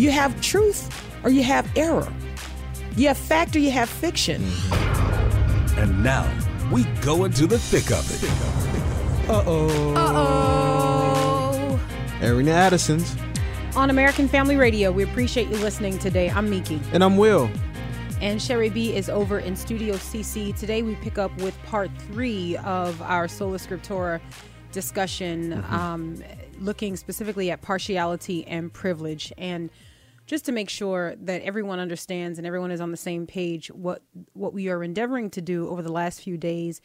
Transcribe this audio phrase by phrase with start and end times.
[0.00, 0.88] You have truth
[1.22, 2.10] or you have error.
[2.96, 4.42] You have fact or you have fiction.
[5.76, 6.26] And now
[6.72, 9.28] we go into the thick of it.
[9.28, 9.94] Uh oh.
[9.94, 11.80] Uh-oh.
[12.22, 13.14] Airing the Addisons.
[13.76, 16.30] On American Family Radio, we appreciate you listening today.
[16.30, 16.80] I'm Miki.
[16.94, 17.50] And I'm Will.
[18.22, 20.56] And Sherry B is over in Studio CC.
[20.56, 24.18] Today we pick up with part three of our Sola Scriptura
[24.72, 25.74] discussion, Mm-hmm.
[25.74, 26.24] um,
[26.58, 29.30] looking specifically at partiality and privilege.
[29.36, 29.68] And
[30.30, 34.00] just to make sure that everyone understands and everyone is on the same page, what
[34.34, 36.80] what we are endeavoring to do over the last few days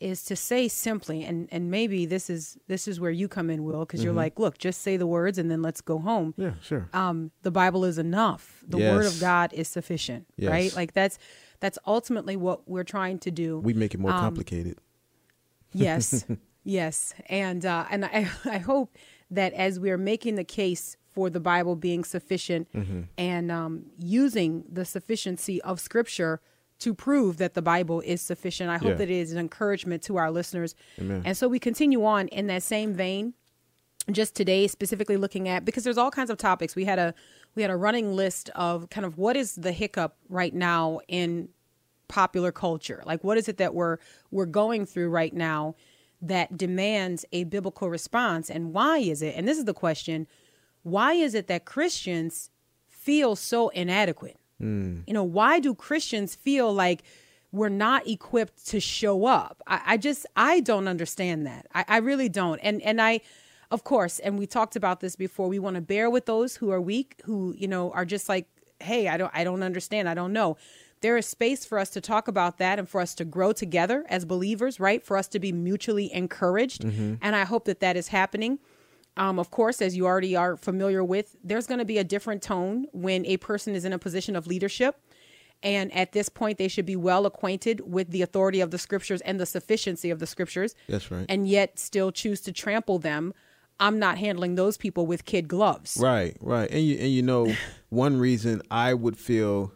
[0.00, 3.64] is to say simply, and and maybe this is this is where you come in,
[3.64, 6.32] Will, because you're like, look, just say the words and then let's go home.
[6.34, 6.42] Mm-hmm.
[6.42, 6.88] Yeah, sure.
[6.92, 8.62] Um, the Bible is enough.
[8.68, 10.50] The Word of God is sufficient, Yes.
[10.50, 10.76] right?
[10.76, 11.18] Like that's
[11.60, 13.60] that's ultimately what we're trying to do.
[13.60, 14.76] we make it Um, more complicated.
[15.72, 16.26] Yes,
[16.64, 18.96] yes, and uh, and I I hope
[19.30, 23.00] that as we are making the case for the Bible being sufficient Mm-hmm.
[23.18, 26.40] and um, using the sufficiency of Scripture
[26.80, 28.94] to prove that the Bible is sufficient, I hope Yeah.
[28.94, 30.74] that it is an encouragement to our listeners.
[30.98, 31.22] Amen.
[31.24, 33.34] And so we continue on in that same vein.
[34.10, 36.74] Just today, specifically looking at because there's all kinds of topics.
[36.74, 37.14] We had a
[37.54, 41.50] we had a running list of kind of what is the hiccup right now in
[42.08, 43.98] popular culture like what is it that we're
[44.32, 45.76] we're going through right now
[46.20, 50.26] that demands a biblical response and why is it and this is the question
[50.82, 52.50] why is it that christians
[52.88, 54.36] feel so inadequate?
[54.58, 55.00] Hmm.
[55.06, 57.02] You know why do christians feel like
[57.52, 59.62] we're not equipped to show up?
[59.66, 61.66] I, I just i don't understand that.
[61.74, 62.58] I, I really don't.
[62.60, 63.20] And and i
[63.70, 66.70] of course and we talked about this before we want to bear with those who
[66.70, 68.46] are weak who you know are just like
[68.80, 70.56] hey i don't i don't understand i don't know.
[71.02, 74.04] There is space for us to talk about that and for us to grow together
[74.10, 75.02] as believers right?
[75.02, 76.82] For us to be mutually encouraged.
[76.82, 77.14] Mm-hmm.
[77.22, 78.58] And i hope that that is happening
[79.16, 82.42] um, of course, as you already are familiar with, there's going to be a different
[82.42, 85.00] tone when a person is in a position of leadership.
[85.62, 89.20] And at this point, they should be well acquainted with the authority of the scriptures
[89.22, 90.74] and the sufficiency of the scriptures.
[90.88, 91.26] That's right.
[91.28, 93.34] And yet still choose to trample them.
[93.78, 95.98] I'm not handling those people with kid gloves.
[96.00, 96.70] Right, right.
[96.70, 97.54] And you and you know,
[97.90, 99.72] one reason I would feel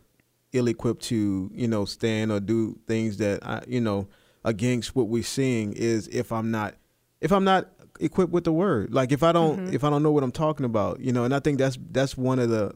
[0.53, 4.09] ill equipped to, you know, stand or do things that I you know,
[4.43, 6.75] against what we're seeing is if I'm not
[7.21, 7.69] if I'm not
[8.05, 8.93] equipped with the word.
[8.95, 11.35] Like if I don't if I don't know what I'm talking about, you know, and
[11.35, 12.73] I think that's that's one of the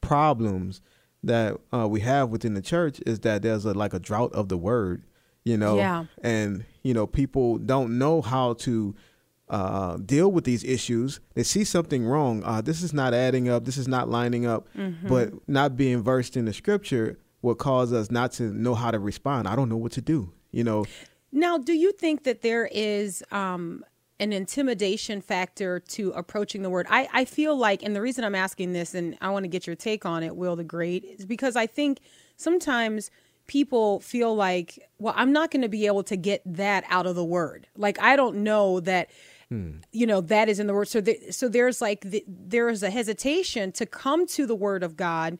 [0.00, 0.80] problems
[1.22, 4.48] that uh, we have within the church is that there's a like a drought of
[4.48, 5.02] the word,
[5.44, 5.76] you know.
[5.76, 6.04] Yeah.
[6.22, 8.94] And, you know, people don't know how to
[9.48, 11.20] uh, deal with these issues.
[11.34, 12.42] They see something wrong.
[12.44, 13.64] Uh, this is not adding up.
[13.64, 14.68] This is not lining up.
[15.08, 18.98] But not being versed in the scripture will cause us not to know how to
[18.98, 19.48] respond.
[19.48, 20.32] I don't know what to do.
[20.52, 20.84] You know,
[21.32, 23.84] Now, do you think that there is um,
[24.18, 26.86] an intimidation factor to approaching the word?
[26.88, 29.66] I, I feel like, and the reason I'm asking this, and I want to get
[29.66, 32.00] your take on it, Will the Great, is because I think
[32.36, 33.10] sometimes
[33.46, 37.14] people feel like, well, I'm not going to be able to get that out of
[37.14, 37.68] the word.
[37.76, 39.10] Like, I don't know that.
[39.48, 39.76] Hmm.
[39.92, 40.88] You know that is in the word.
[40.88, 44.82] So, the, so there's like the, there is a hesitation to come to the word
[44.82, 45.38] of God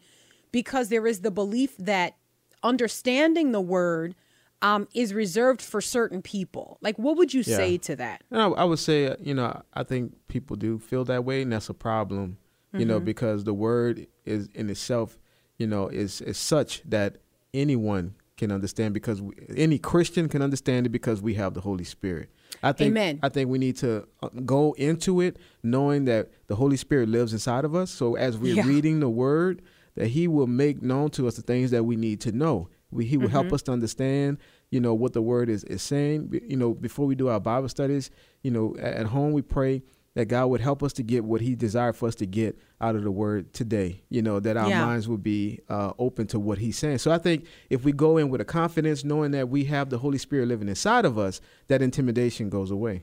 [0.53, 2.15] because there is the belief that
[2.62, 4.15] understanding the word
[4.62, 6.78] um, is reserved for certain people.
[6.80, 7.56] Like, what would you Yeah.
[7.56, 8.24] say to that?
[8.32, 11.52] I, I would say, uh, you know, I think people do feel that way, and
[11.52, 12.38] that's a problem,
[12.76, 15.18] you know, because the word is in itself,
[15.58, 17.18] you know, is is such that
[17.54, 21.84] anyone can understand because we, any Christian can understand it because we have the Holy
[21.84, 22.30] Spirit.
[22.62, 23.20] I think Amen.
[23.22, 27.32] I think we need to uh, go into it knowing that the Holy Spirit lives
[27.32, 27.90] inside of us.
[27.90, 28.66] So as we're Yeah.
[28.66, 29.62] reading the word,
[29.94, 32.68] that He will make known to us the things that we need to know.
[32.91, 33.33] We, he will Mm-hmm.
[33.33, 34.38] help us to understand,
[34.71, 36.28] you know, what the word is, is saying.
[36.28, 38.10] Be- You know, before we do our Bible studies,
[38.42, 39.83] you know, a- at home we pray
[40.15, 42.97] that God would help us to get what He desired for us to get out
[42.97, 44.03] of the Word today.
[44.09, 44.86] You know, that our Yeah.
[44.86, 46.98] minds would be uh, open to what He's saying.
[46.98, 49.98] So I think if we go in with a confidence, knowing that we have the
[49.98, 53.03] Holy Spirit living inside of us, that intimidation goes away.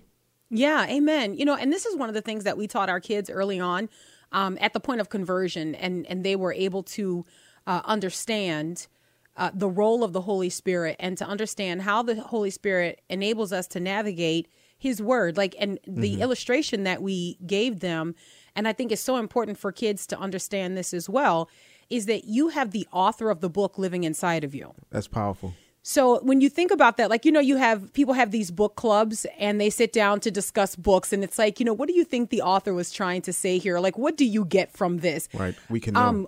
[0.50, 1.36] Yeah, amen.
[1.36, 3.60] You know, and this is one of the things that we taught our kids early
[3.60, 3.90] on
[4.32, 7.26] um, at the point of conversion, and and they were able to
[7.68, 8.88] uh, understand
[9.36, 13.52] uh, the role of the Holy Spirit and to understand how the Holy Spirit enables
[13.52, 14.48] us to navigate
[14.78, 15.38] His Word.
[15.38, 18.16] Like, and the illustration that we gave them,
[18.56, 21.50] and I think it's so important for kids to understand this as well,
[21.90, 24.74] is that you have the author of the book living inside of you.
[24.90, 25.54] That's powerful.
[25.86, 28.78] So when you think about that, like you know, you have people have these book
[28.78, 31.94] clubs and they sit down to discuss books, and it's like, you know, what do
[31.94, 33.80] you think the author was trying to say here?
[33.80, 35.28] Like, what do you get from this?
[35.34, 35.56] Right.
[35.70, 35.98] We can.
[35.98, 36.28] Um,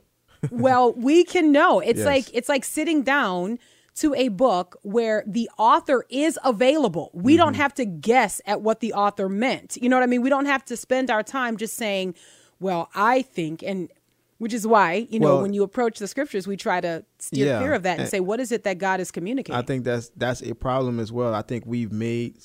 [0.51, 1.79] well, we can know.
[1.79, 2.05] It's Yes.
[2.05, 3.59] like it's like sitting down
[3.95, 7.11] to a book where the author is available.
[7.13, 7.61] We don't mm-hmm.
[7.61, 9.77] have to guess at what the author meant.
[9.81, 10.21] You know what I mean?
[10.21, 12.15] We don't have to spend our time just saying,
[12.59, 13.89] "Well, I think," and
[14.37, 17.45] which is why you know Well- when you approach the scriptures, we try to steer
[17.47, 17.59] Yeah.
[17.59, 19.85] clear of that and And- say, "What is it that God is communicating?" I think
[19.85, 21.33] that's that's a problem as well.
[21.33, 22.35] I think we've made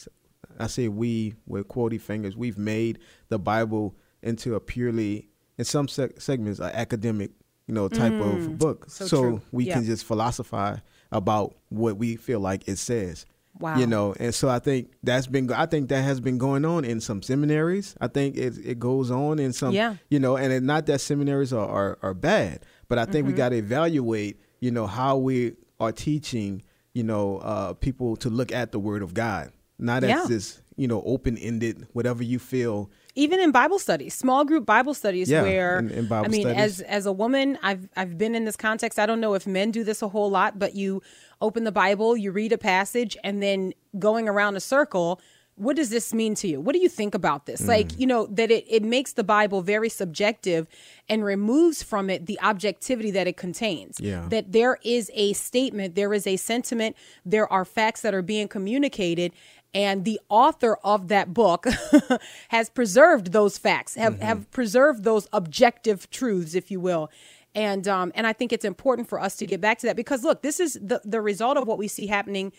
[0.58, 2.98] I say we with quotey fingers, we've made
[3.28, 7.32] the Bible into a purely in some seg- segments an academic,
[7.70, 8.86] you know, type of book.
[8.86, 8.90] Mm.
[8.90, 10.80] So So, we can just philosophize
[11.12, 13.26] about what we feel like it says.
[13.60, 13.78] Wow.
[13.78, 16.84] You know, and so I think that's been I think that has been going on
[16.84, 17.94] in some seminaries.
[18.00, 19.96] I think it it goes on in some Yeah.
[20.08, 23.12] you know, and it, not that seminaries are, are, are bad, but I Mm-hmm.
[23.12, 26.62] think we got to evaluate, you know, how we are teaching,
[26.94, 30.22] you know, uh, people to look at the Word of God, not Yeah.
[30.22, 32.90] as this, you know, open ended, whatever you feel.
[33.14, 36.42] Even in Bible studies, small group Bible studies, Yeah, where in- in Bible I mean,
[36.42, 36.60] studies.
[36.60, 38.98] as as a woman, I've I've been in this context.
[38.98, 41.02] I don't know if men do this a whole lot, but you
[41.40, 45.20] open the Bible, you read a passage, and then going around a circle.
[45.56, 46.58] What does this mean to you?
[46.58, 47.60] What do you think about this?
[47.60, 47.68] Mm.
[47.68, 50.66] Like, you know, that it, it makes the Bible very subjective
[51.06, 53.98] and removes from it the objectivity that it contains.
[54.00, 54.26] Yeah.
[54.30, 56.96] That there is a statement, there is a sentiment,
[57.26, 59.32] there are facts that are being communicated,
[59.72, 61.66] and the author of that book
[62.48, 64.22] has preserved those facts have Mm-hmm.
[64.22, 67.10] have preserved those objective truths if you will
[67.54, 70.24] and um and i think it's important for us to get back to that because
[70.24, 72.52] look this is the the result of what we see happening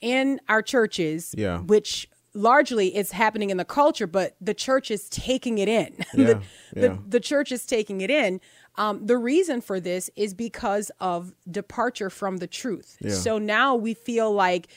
[0.00, 1.58] in our churches Yeah.
[1.60, 6.24] which largely is happening in the culture but the church is taking it in Yeah,
[6.26, 6.34] the,
[6.74, 6.96] the, yeah.
[7.08, 8.40] the church is taking it in
[8.78, 13.12] um, the reason for this is because of departure from the truth Yeah.
[13.14, 14.68] so now we feel like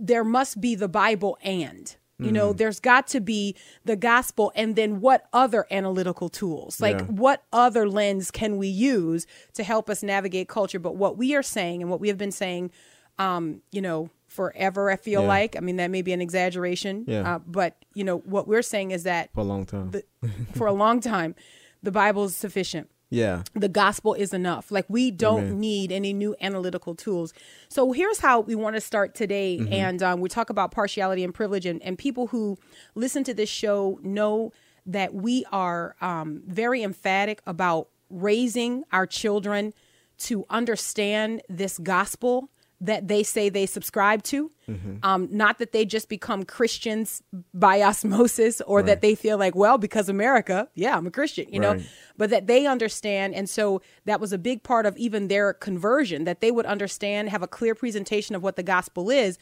[0.00, 1.94] there must be the Bible and.
[2.18, 6.80] You know, there's got to be the gospel, and then what other analytical tools?
[6.80, 7.04] Like, Yeah.
[7.08, 10.78] what other lens can we use to help us navigate culture?
[10.78, 12.70] But what we are saying, and what we have been saying,
[13.18, 15.28] um, you know, forever, I feel Yeah.
[15.28, 17.34] like, I mean, that may be an exaggeration, Yeah.
[17.34, 19.90] uh, but, you know, what we're saying is that For a long time.
[19.90, 20.02] the,
[20.54, 21.34] for a long time,
[21.82, 23.42] the Bible is sufficient yeah.
[23.54, 24.70] the gospel is enough.
[24.70, 25.60] Like we don't Amen.
[25.60, 27.32] need any new analytical tools.
[27.68, 29.72] So here's how we want to start today, Mm-hmm.
[29.72, 32.58] and um, we talk about partiality and privilege, and, and people who
[32.94, 34.52] listen to this show know
[34.84, 39.72] that we are um, very emphatic about raising our children
[40.18, 42.48] to understand this gospel
[42.80, 44.50] that they say they subscribe to.
[44.68, 44.96] Mm-hmm.
[45.02, 47.22] Um, not that they just become Christians
[47.54, 51.58] by osmosis or that they feel like, well, because America, yeah, I'm a Christian, you
[51.60, 51.80] know,
[52.18, 53.34] but that they understand.
[53.34, 57.30] And so that was a big part of even their conversion, that they would understand,
[57.30, 59.38] have a clear presentation of what the gospel is.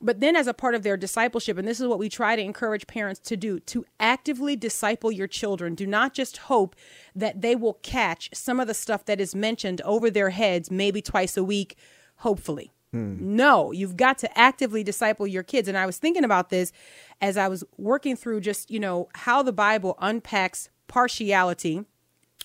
[0.00, 2.42] But then, as a part of their discipleship, and this is what we try to
[2.42, 5.74] encourage parents to do to actively disciple your children.
[5.74, 6.76] Do not just hope
[7.16, 11.02] that they will catch some of the stuff that is mentioned over their heads, maybe
[11.02, 11.76] twice a week,
[12.18, 12.72] hopefully.
[12.92, 13.36] Hmm.
[13.36, 15.68] No, you've got to actively disciple your kids.
[15.68, 16.72] And I was thinking about this
[17.20, 21.84] as I was working through just, you know, how the Bible unpacks partiality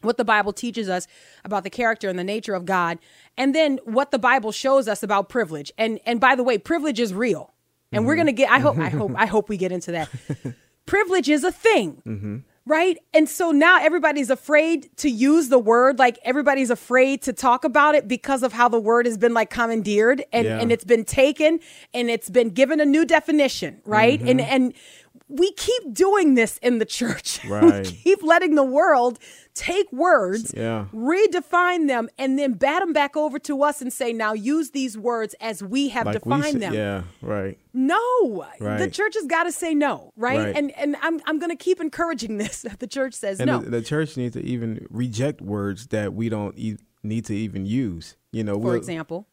[0.04, 1.08] what the Bible teaches us
[1.44, 3.00] about the character and the nature of God,
[3.38, 5.72] and then what the Bible shows us about privilege.
[5.78, 7.54] And and by the way, privilege is real.
[7.92, 8.20] And we're mm-hmm.
[8.20, 10.10] gonna get I hope I hope I hope we get into that.
[10.86, 12.02] privilege is a thing.
[12.06, 12.38] Mm-hmm.
[12.66, 12.98] Right.
[13.14, 17.94] And so now everybody's afraid to use the word, like everybody's afraid to talk about
[17.94, 20.60] it because of how the word has been like commandeered and, Yeah.
[20.60, 21.60] and it's been taken
[21.94, 24.22] and it's been given a new definition, right?
[24.22, 24.54] And mm-hmm.
[24.54, 24.74] and
[25.30, 27.40] we keep doing this in the church.
[27.50, 27.86] Right.
[27.88, 29.20] we keep letting the world
[29.54, 30.86] take words, Yeah.
[30.94, 34.98] redefine them, and then bat them back over to us and say, now use these
[34.98, 36.74] words as we have Like we defined them.
[36.74, 37.04] Yeah.
[37.22, 37.58] Right.
[37.74, 38.78] No, right.
[38.80, 40.38] the church has got to say no, right?
[40.40, 40.56] Right.
[40.56, 42.62] And and I'm I'm going to keep encouraging this.
[42.62, 43.60] That the church says And no.
[43.60, 47.66] the, the church needs to even reject words that we don't e- need to even
[47.66, 48.16] use.
[48.32, 49.28] You know, for example,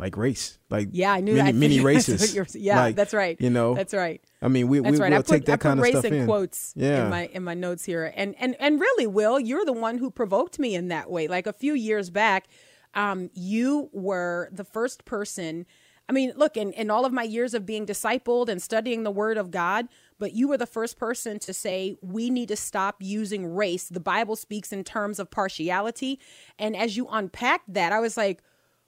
[0.00, 1.58] like race, like yeah, I knew many, that.
[1.58, 2.34] many races.
[2.56, 3.40] yeah, Like, that's right.
[3.40, 4.20] You know, that's right.
[4.42, 5.10] I mean, we That's we right.
[5.10, 6.26] will I put, take that I put kind of race stuff in, in.
[6.26, 7.04] quotes Yeah.
[7.04, 10.10] in my in my notes here, and and and really, Will, you're the one who
[10.10, 11.28] provoked me in that way.
[11.28, 12.46] Like a few years back,
[12.94, 15.66] um, you were the first person.
[16.08, 19.12] I mean, look, in, in all of my years of being discipled and studying the
[19.12, 19.86] Word of God,
[20.18, 23.84] but you were the first person to say we need to stop using race.
[23.88, 26.18] The Bible speaks in terms of partiality,
[26.58, 28.42] and as you unpacked that, I was like,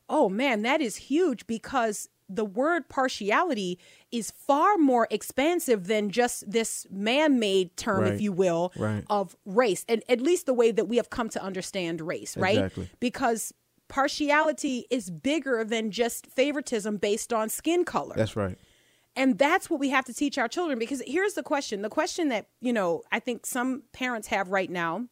[0.08, 3.78] oh man, that is huge because the word partiality
[4.10, 8.12] is far more expansive than just this man-made term Right.
[8.14, 9.04] if you will Right.
[9.10, 12.56] of race and at least the way that we have come to understand race right
[12.56, 12.88] Exactly.
[13.00, 13.52] because
[13.88, 18.56] partiality is bigger than just favoritism based on skin color That's right.
[19.14, 22.28] and that's what we have to teach our children because here's the question the question
[22.30, 25.06] that you know i think some parents have right now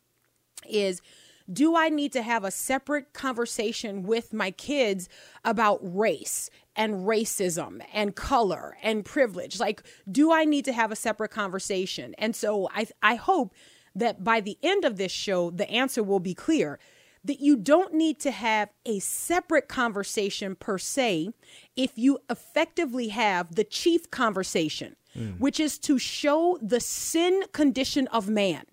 [0.69, 1.03] is
[1.52, 5.09] do i need to have a separate conversation with my kids
[5.45, 9.59] about race and racism and color and privilege?
[9.59, 12.14] Like do i need to have a separate conversation?
[12.19, 13.54] And so i i hope
[13.95, 16.78] that by the end of this show the answer will be clear
[17.25, 21.31] that you don't need to have a separate conversation per se
[21.77, 24.97] if you effectively have the chief conversation,
[25.39, 28.65] which is to show the sin condition of man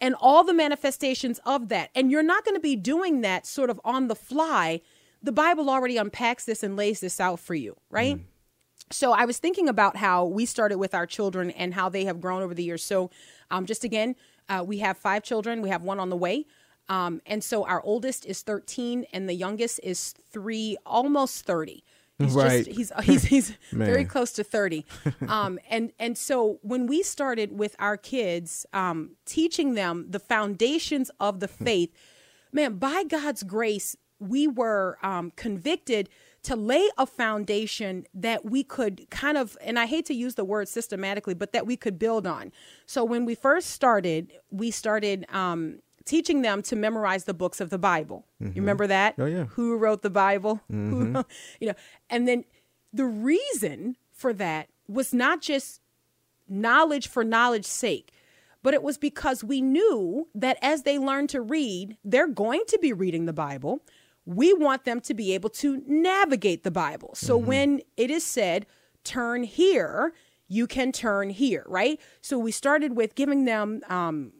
[0.00, 1.90] and all the manifestations of that.
[1.94, 4.80] And you're not going to be doing that sort of on the fly.
[5.22, 8.20] The Bible already unpacks this and lays this out for you, right?
[8.90, 12.20] so I was thinking about how we started with our children and how they have
[12.20, 12.84] grown over the years.
[12.84, 13.10] So,
[13.50, 14.14] um, just again,
[14.48, 15.62] uh, we have five children.
[15.62, 16.46] We have one on the way.
[16.88, 21.84] Um, and so our oldest is 13 and the youngest is three, almost 30.
[22.18, 22.64] He's Right.
[22.64, 24.84] just, he's, he's, he's very close to 30.
[25.28, 31.10] Um, and, and so when we started with our kids, um, teaching them the foundations
[31.20, 31.90] of the faith,
[32.52, 36.08] man, by God's grace, we were um, convicted
[36.44, 40.44] to lay a foundation that we could kind of, and I hate to use the
[40.44, 42.52] word systematically, but that we could build on.
[42.84, 47.70] So when we first started, we started um, teaching them to memorize the books of
[47.70, 48.26] the Bible.
[48.38, 48.60] You mm-hmm.
[48.60, 49.14] remember that?
[49.18, 49.44] Oh, yeah.
[49.44, 50.60] Who wrote the Bible?
[50.68, 51.20] Who, mm-hmm.
[51.60, 51.74] you know,
[52.10, 52.44] and then
[52.92, 55.80] the reason for that was not just
[56.48, 58.12] knowledge for knowledge's sake,
[58.62, 62.78] but it was because we knew that as they learn to read, they're going to
[62.78, 63.80] be reading the Bible.
[64.24, 67.10] We want them to be able to navigate the Bible.
[67.14, 67.48] So mm-hmm.
[67.48, 68.66] when it is said,
[69.02, 70.12] turn here,
[70.46, 71.98] you can turn here, right?
[72.20, 74.32] So we started with giving them, um,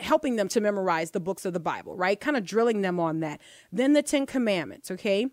[0.00, 2.20] helping them to memorize the books of the Bible, right?
[2.20, 3.40] Kind of drilling them on that.
[3.72, 5.26] Then the Ten Commandments, okay?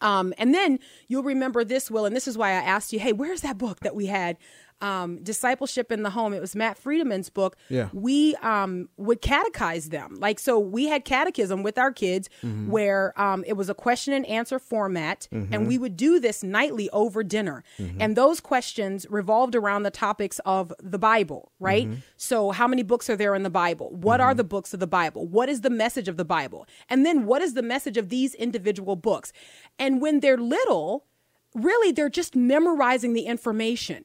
[0.00, 3.12] Um, and then you'll remember this, Will, and this is why I asked you, hey,
[3.12, 4.36] where's that book that we had?
[4.80, 6.32] Um, Discipleship in the Home.
[6.32, 7.56] It was Matt Friedman's book.
[7.68, 7.88] Yeah.
[7.92, 10.16] We um, would catechize them.
[10.18, 14.24] Like, so we had catechism with our kids where um, it was a question and
[14.26, 17.62] answer format, and we would do this nightly over dinner.
[17.98, 21.86] And those questions revolved around the topics of the Bible, right?
[22.16, 23.90] So, how many books are there in the Bible?
[23.94, 25.26] What are the books of the Bible?
[25.26, 26.66] What is the message of the Bible?
[26.88, 29.32] And then, what is the message of these individual books?
[29.78, 31.06] And when they're little,
[31.54, 34.04] really they're just memorizing the information.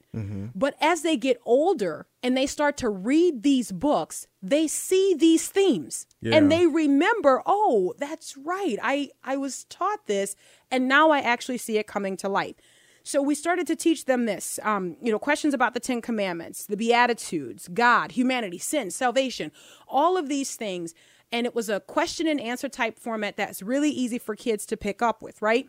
[0.56, 5.48] But as they get older and they start to read these books, they see these
[5.48, 6.36] themes Yeah.
[6.38, 8.78] and they remember, oh, that's right.
[8.82, 10.36] I, I was taught this
[10.72, 12.58] and now I actually see it coming to light.
[13.04, 16.66] So we started to teach them this, um, you know, questions about the Ten Commandments,
[16.66, 19.52] the Beatitudes, God, humanity, sin, salvation,
[19.88, 20.96] all of these things.
[21.32, 24.78] And it was a question and answer type format that's really easy for kids to
[24.78, 25.68] pick up with, right?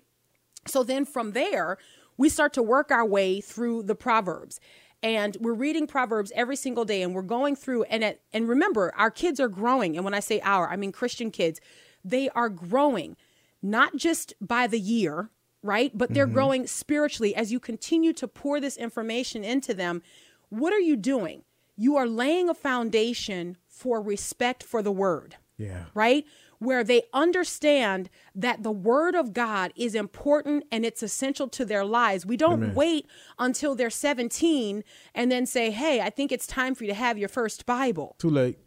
[0.69, 1.79] So then from there,
[2.17, 4.61] we start to work our way through the Proverbs.
[5.03, 8.93] And we're reading Proverbs every single day and we're going through and at, and remember,
[8.97, 9.97] our kids are growing.
[9.97, 11.61] And when I say our, I mean Christian kids.
[12.05, 13.17] They are growing
[13.63, 15.31] not just by the year,
[15.63, 15.97] right?
[15.97, 16.35] But they're mm-hmm.
[16.35, 20.03] growing spiritually as you continue to pour this information into them.
[20.49, 21.43] What are you doing?
[21.77, 25.85] You are laying a foundation for respect for the word Yeah.
[25.95, 26.25] right?
[26.59, 31.85] Where they understand that the word of God is important and it's essential to their
[31.85, 32.25] lives.
[32.25, 33.07] We don't wait
[33.39, 34.83] until they're 17
[35.15, 38.17] and then say, hey, I think it's time for you to have your first Bible.
[38.19, 38.59] Too late.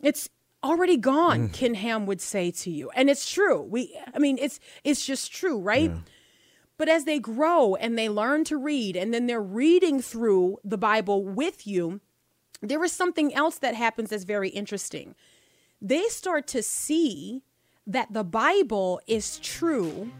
[0.00, 0.28] It's
[0.62, 1.52] already gone, mm.
[1.52, 2.90] Ken Ham would say to you.
[2.90, 3.62] And it's true.
[3.62, 5.92] We I mean, it's it's just true, right?
[6.78, 10.76] But as they grow and they learn to read and then they're reading through the
[10.76, 12.00] Bible with you,
[12.60, 15.14] there is something else that happens that's very interesting.
[15.82, 17.42] They start to see
[17.86, 20.10] that the Bible is true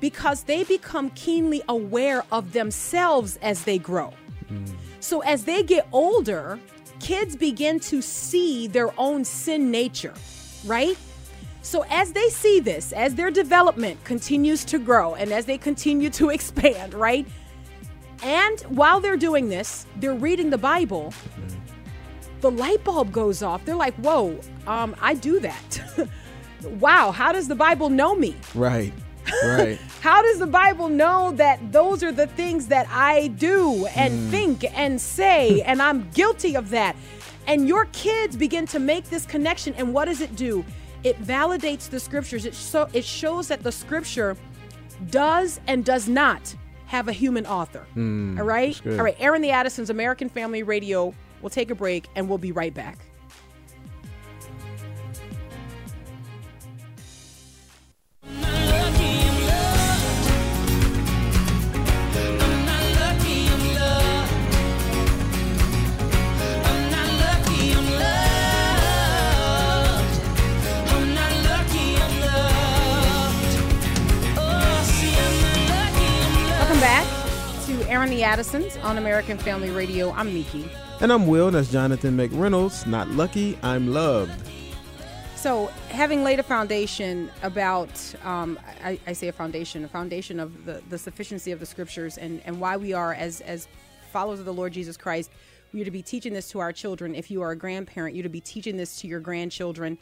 [0.00, 4.14] because they become keenly aware of themselves as they grow.
[5.00, 6.60] So as they get older,
[7.00, 10.14] kids begin to see their own sin nature,
[10.64, 10.96] right?
[11.62, 16.10] So as they see this, as their development continues to grow and as they continue
[16.10, 17.26] to expand, right?
[18.22, 21.12] And while they're doing this, they're reading the Bible.
[22.40, 23.64] The light bulb goes off.
[23.64, 26.08] They're like, "Whoa, um, I do that."
[26.64, 28.36] wow, how does the Bible know me?
[28.54, 28.92] Right.
[29.44, 29.78] Right.
[30.00, 34.64] How does the Bible know that those are the things that I do and think
[34.76, 36.96] and say, and I'm guilty of that?
[37.46, 40.64] And your kids begin to make this connection, and what does it do?
[41.04, 42.44] It validates the scriptures.
[42.44, 44.36] It so it shows that the scripture
[45.10, 46.54] does and does not
[46.86, 47.86] have a human author.
[47.96, 48.80] all right?
[48.98, 49.16] All right.
[49.20, 51.14] Airing the Addisons, American Family Radio.
[51.42, 52.98] We'll take a break and we'll be right back.
[76.58, 77.06] Welcome back
[77.66, 80.12] to Airing the Addisons on American Family Radio.
[80.12, 80.68] I'm Miki.
[81.02, 81.46] And I'm Will.
[81.46, 82.86] and That's Jonathan McReynolds.
[82.86, 84.38] Not lucky, I'm loved.
[85.34, 87.90] So, having laid a foundation about,
[88.22, 92.18] um, I, I say a foundation, a foundation of the, the sufficiency of the scriptures
[92.18, 93.66] and, and why we are, as, as
[94.12, 95.30] followers of the Lord Jesus Christ,
[95.72, 97.14] we are to be teaching this to our children.
[97.14, 99.96] If you are a grandparent, you're to be teaching this to your grandchildren.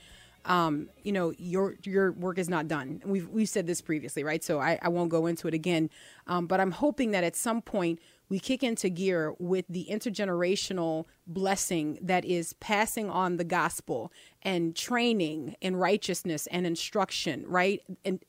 [0.47, 3.03] Um, you know, your your work is not done.
[3.05, 4.43] We've we've said this previously, right?
[4.43, 5.91] So I, I won't go into it again.
[6.27, 11.07] Um, but I'm hoping that at some point we kick into gear with the intergenerational
[11.27, 17.83] blessing that is passing on the gospel and training in righteousness and instruction, right?
[18.05, 18.23] And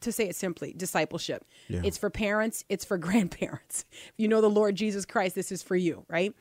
[0.00, 1.44] to say it simply, discipleship.
[1.68, 1.82] Yeah.
[1.84, 3.84] It's for parents, it's for grandparents.
[3.92, 6.34] If you know the Lord Jesus Christ, this is for you, right?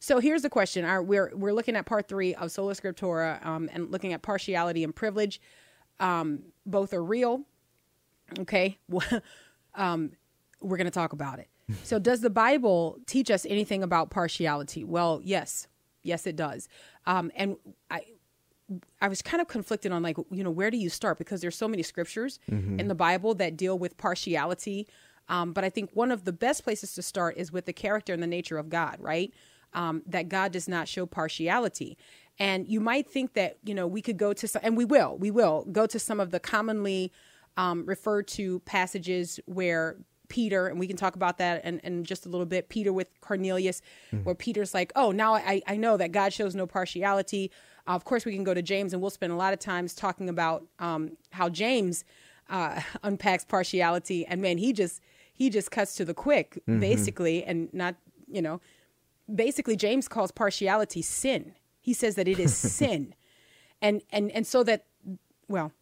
[0.00, 3.70] So here's the question: Our, We're we're looking at part three of Sola Scriptura um,
[3.72, 5.40] and looking at partiality and privilege.
[5.98, 7.40] Um, both are real.
[8.40, 8.78] Okay,
[9.74, 10.12] um,
[10.60, 11.48] we're going to talk about it.
[11.82, 14.84] So, does the Bible teach us anything about partiality?
[14.84, 15.66] Well, yes,
[16.02, 16.68] yes, it does.
[17.06, 17.56] Um, and
[17.90, 18.02] I,
[19.00, 21.18] I was kind of conflicted on like, you know, where do you start?
[21.18, 22.38] Because there's so many scriptures
[22.78, 24.86] in the Bible that deal with partiality.
[25.28, 28.12] Um, but I think one of the best places to start is with the character
[28.12, 29.32] and the nature of God, right?
[29.72, 31.96] Um, that God does not show partiality.
[32.38, 35.16] And you might think that, you know, we could go to some, and we will,
[35.16, 37.12] we will go to some of the commonly
[37.56, 39.96] um, referred to passages where
[40.28, 42.68] Peter, and we can talk about that in, in just a little bit.
[42.68, 43.82] Peter with Cornelius,
[44.24, 47.50] where Peter's like, oh, now I, I know that God shows no partiality.
[47.86, 49.94] Uh, of course, we can go to James, and we'll spend a lot of times
[49.94, 52.04] talking about um, how James
[52.48, 54.26] uh, unpacks partiality.
[54.26, 55.00] And man, he just
[55.32, 57.96] he just cuts to the quick, basically, and not
[58.26, 58.60] you know,
[59.32, 61.54] basically James calls partiality sin.
[61.80, 63.14] He says that it is sin,
[63.80, 64.86] and and and so that
[65.48, 65.72] well,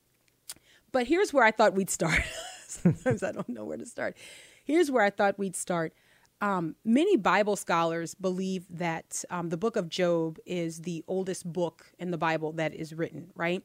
[0.90, 2.20] but here's where I thought we'd start.
[2.96, 4.16] Sometimes I don't know where to start.
[4.64, 5.92] Here's where I thought we'd start.
[6.40, 11.86] Um, many Bible scholars believe that um, the book of Job is the oldest book
[12.00, 13.62] in the Bible that is written, right?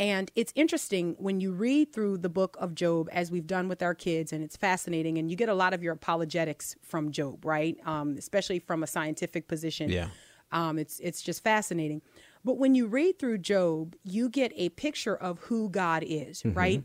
[0.00, 3.82] And it's interesting when you read through the book of Job, as we've done with
[3.82, 5.18] our kids, and it's fascinating.
[5.18, 7.76] And you get a lot of your apologetics from Job, right?
[7.84, 9.90] Um, especially from a scientific position.
[9.90, 10.08] Yeah.
[10.52, 12.00] Um, it's it's just fascinating.
[12.44, 16.82] But when you read through Job, you get a picture of who God is, right?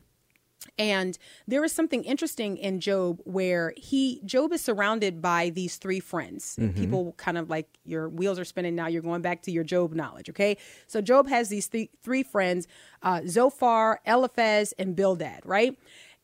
[0.79, 5.99] And there is something interesting in Job where he Job is surrounded by these three
[5.99, 6.57] friends.
[6.73, 8.87] People kind of like your wheels are spinning now.
[8.87, 10.57] You're going back to your Job knowledge, okay?
[10.87, 12.67] So Job has these th- three friends:
[13.03, 15.77] uh, Zophar, Eliphaz, and Bildad, right?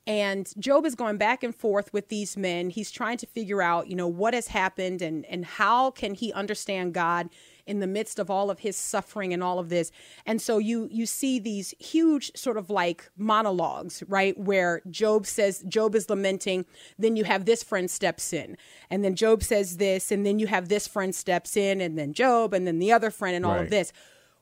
[0.10, 2.72] And Job is going back and forth with these men.
[2.72, 6.34] He's trying to figure out, you know, what has happened and and how can he
[6.34, 7.30] understand God
[7.68, 9.92] in the midst of all of his suffering and all of this.
[10.26, 14.36] And so you you see these huge sort of like monologues, right?
[14.36, 16.66] Where Job says Job is lamenting,
[16.98, 18.58] then you have this friend steps in.
[18.90, 22.14] And then Job says this, and then you have this friend steps in, and then
[22.14, 23.94] Job, and then the other friend, and all of this.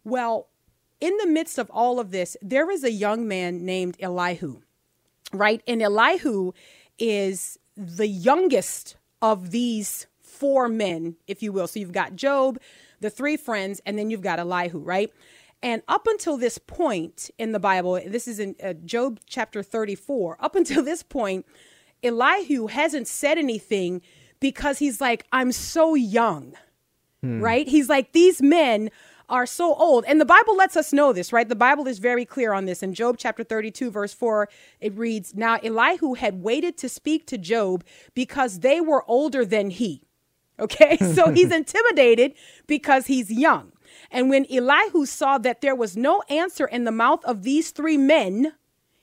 [0.06, 0.48] Well,
[1.02, 4.62] in the midst of all of this, there is a young man named Elihu
[5.34, 5.62] right?
[5.68, 6.54] And Elihu
[6.98, 11.68] is the youngest of these four men, if you will.
[11.68, 12.60] So you've got Job,
[13.00, 15.12] the three friends, and then you've got Elihu, right?
[15.64, 20.38] And up until this point in the Bible, this is in uh, Job chapter 34,
[20.40, 21.46] up until this point,
[22.04, 24.02] Elihu hasn't said anything
[24.40, 26.54] because he's like, I'm so young
[27.24, 27.68] right?
[27.68, 28.90] He's like, these men
[29.30, 30.06] are so old.
[30.06, 31.48] And the Bible lets us know this, right?
[31.48, 32.82] The Bible is very clear on this.
[32.82, 34.48] In Job chapter 32, verse 4,
[34.80, 39.70] it reads Now Elihu had waited to speak to Job because they were older than
[39.70, 40.04] he.
[40.60, 42.34] Okay, so he's intimidated
[42.66, 43.72] because he's young.
[44.12, 47.98] And when Elihu saw that there was no answer in the mouth of these three
[47.98, 48.54] men,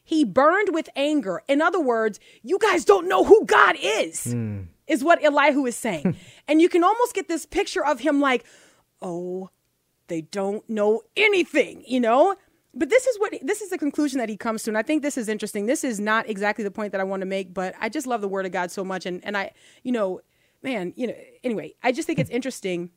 [0.02, 1.42] he burned with anger.
[1.48, 4.62] In other words, you guys don't know who God is, hmm.
[4.86, 6.16] is what Elihu is saying.
[6.48, 8.44] and you can almost get this picture of him like,
[9.00, 9.50] oh,
[10.08, 12.34] they don't know anything, you know?
[12.74, 14.70] But this is what this is the conclusion that he comes to.
[14.70, 15.66] And I think this is interesting.
[15.66, 18.20] This is not exactly the point that I want to make, but I just love
[18.20, 19.06] the word of God so much.
[19.06, 19.52] And and I,
[19.84, 20.20] you know,
[20.62, 21.14] man, you know,
[21.44, 22.90] anyway, I just think it's interesting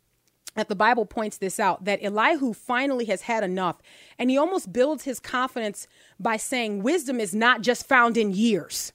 [0.56, 3.78] that the Bible points this out that Elihu finally has had enough.
[4.18, 5.88] And he almost builds his confidence
[6.20, 8.92] by saying wisdom is not just found in years.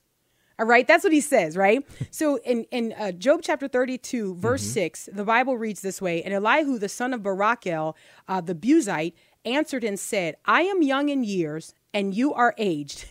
[0.63, 1.85] All right, that's what he says, right?
[2.13, 6.33] So in in uh, Job chapter 32, verse 6, the Bible reads this way, and
[6.33, 7.97] Elihu the son of Barachel,
[8.29, 13.07] uh, the Buzite, answered and said, I am young in years, and you are aged.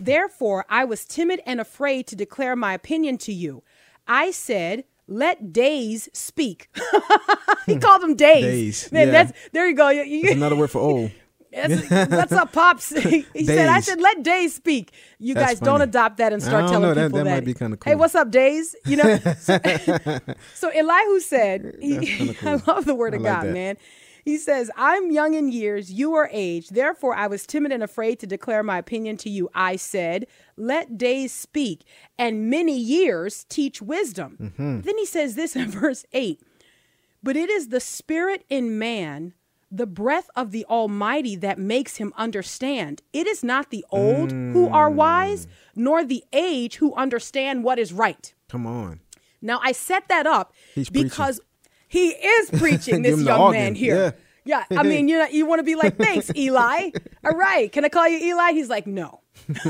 [0.00, 3.62] Therefore, I was timid and afraid to declare my opinion to you.
[4.08, 6.70] I said, let days speak.
[7.66, 8.42] he called them days.
[8.42, 9.12] Days, Man, yeah.
[9.12, 9.94] that's there you go.
[9.94, 11.10] That's another word for old.
[11.56, 12.88] That's- What's up, pops?
[13.02, 13.86] he said, "I Days.
[13.86, 17.06] said let Days speak." You That's guys don't adopt that and start telling know, that-
[17.08, 17.34] people that that.
[17.36, 18.76] might be kinda Hey, what's up, Days?
[18.84, 19.16] You know.
[19.40, 19.58] so,
[20.54, 23.52] so Elihu said, he, kinda "I love the word I of like God, that.
[23.52, 23.76] man."
[24.24, 26.74] He says, "I'm young in years; you are aged.
[26.74, 29.48] Therefore, I was timid and afraid to declare my opinion to you.
[29.54, 31.84] I said, let days speak,
[32.18, 34.80] and many years teach wisdom." Mm-hmm.
[34.80, 36.42] Then he says this in verse eight.
[37.22, 39.32] But it is the spirit in man,
[39.76, 43.02] the breath of the Almighty that makes him understand.
[43.12, 45.50] It is not the old who are wise, mm.
[45.76, 48.32] nor the age who understand what is right.
[48.48, 49.00] Come on.
[49.42, 51.08] Now, I set that up He's preaching.
[51.08, 51.40] because
[51.88, 54.14] he is preaching, this young organ, man here.
[54.44, 54.64] Yeah.
[54.70, 56.90] I mean, you know, you want to be like, thanks, Eli.
[57.24, 58.52] All right, can I call you Eli?
[58.52, 59.20] He's like, no.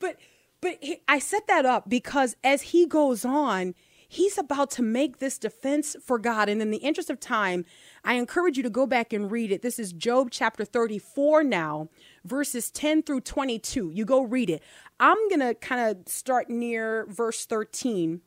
[0.00, 0.16] but
[0.60, 3.74] but he, I set that up because as he goes on,
[4.08, 6.48] he's about to make this defense for God.
[6.48, 7.64] And in the interest of time,
[8.04, 9.62] I encourage you to go back and read it.
[9.62, 11.88] This is Job chapter 34 now,
[12.24, 13.90] verses 10 through 22.
[13.90, 14.62] You go read it.
[15.00, 18.20] I'm going to kind of start near verse 13.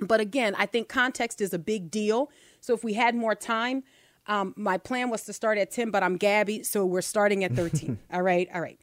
[0.00, 2.30] But again, I think context is a big deal.
[2.60, 3.84] So if we had more time,
[4.26, 7.52] um, my plan was to start at 10, but I'm Gabby, so we're starting at
[7.52, 7.98] 13.
[8.12, 8.80] all right, all right.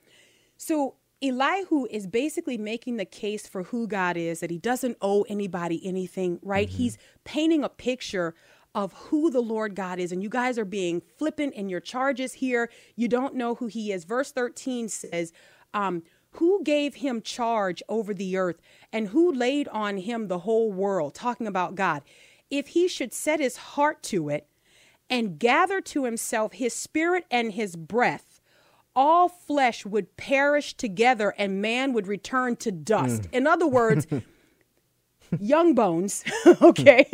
[0.57, 5.21] So Elihu is basically making the case for who God is, that he doesn't owe
[5.23, 6.69] anybody anything, right?
[6.69, 8.33] He's painting a picture
[8.73, 10.11] of who the Lord God is.
[10.11, 12.69] And you guys are being flippant in your charges here.
[12.95, 14.05] You don't know who he is.
[14.05, 15.33] Verse 13 says,
[15.73, 16.03] um,
[16.35, 21.13] who gave him charge over the earth and who laid on him the whole world?
[21.13, 22.01] Talking about God.
[22.49, 24.47] If he should set his heart to it
[25.09, 28.30] and gather to himself his spirit and his breath,
[28.95, 33.23] all flesh would perish together and man would return to dust.
[33.23, 33.33] Mm.
[33.33, 34.07] In other words,
[35.39, 36.23] young bones,
[36.61, 37.05] okay,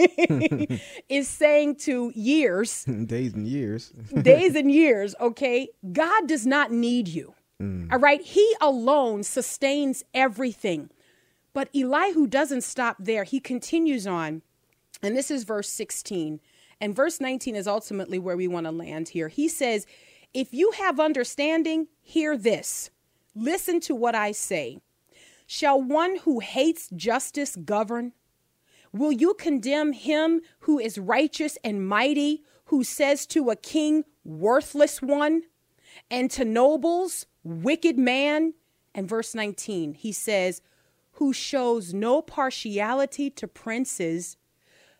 [1.10, 3.90] is saying to years, Days and years.
[4.22, 7.34] days and years, okay, God does not need you.
[7.62, 7.92] Mm.
[7.92, 10.90] All right, He alone sustains everything.
[11.54, 13.24] But Elihu doesn't stop there.
[13.24, 14.44] He continues on,
[15.02, 16.40] and this is verse 16.
[16.80, 19.28] And verse 19 is ultimately where we want to land here.
[19.30, 19.88] He says,
[20.38, 22.92] If you have understanding, hear this.
[23.34, 24.78] Listen to what I say.
[25.48, 28.14] Shall one who hates justice govern?
[28.94, 35.02] Will you condemn him who is righteous and mighty, who says to a king, worthless
[35.02, 35.42] one,
[36.12, 38.54] and to nobles, wicked man?
[38.94, 40.62] And verse 19, he says,
[41.14, 44.38] who shows no partiality to princes,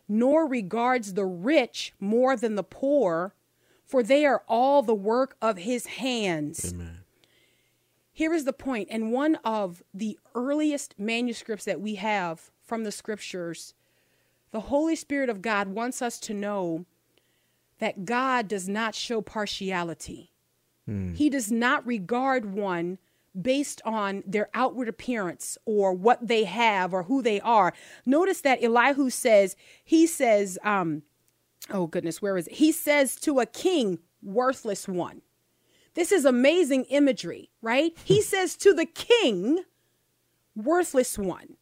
[0.08, 3.36] nor regards the rich more than the poor,
[3.88, 6.72] for they are all the work of his hands.
[6.72, 6.98] Amen.
[8.12, 12.92] Here is the point, and one of the earliest manuscripts that we have from the
[12.92, 13.74] scriptures,
[14.50, 16.84] the Holy Spirit of God wants us to know
[17.78, 20.32] that God does not show partiality.
[21.14, 22.98] He does not regard one
[23.40, 27.74] based on their outward appearance or what they have or who they are.
[28.06, 31.02] Notice that Elihu says, he says, um,
[31.70, 32.54] oh goodness, where is it?
[32.54, 35.22] He says to a king, worthless one.
[35.94, 37.92] This is amazing imagery, right?
[38.04, 39.60] He says to the king,
[40.54, 41.56] worthless one.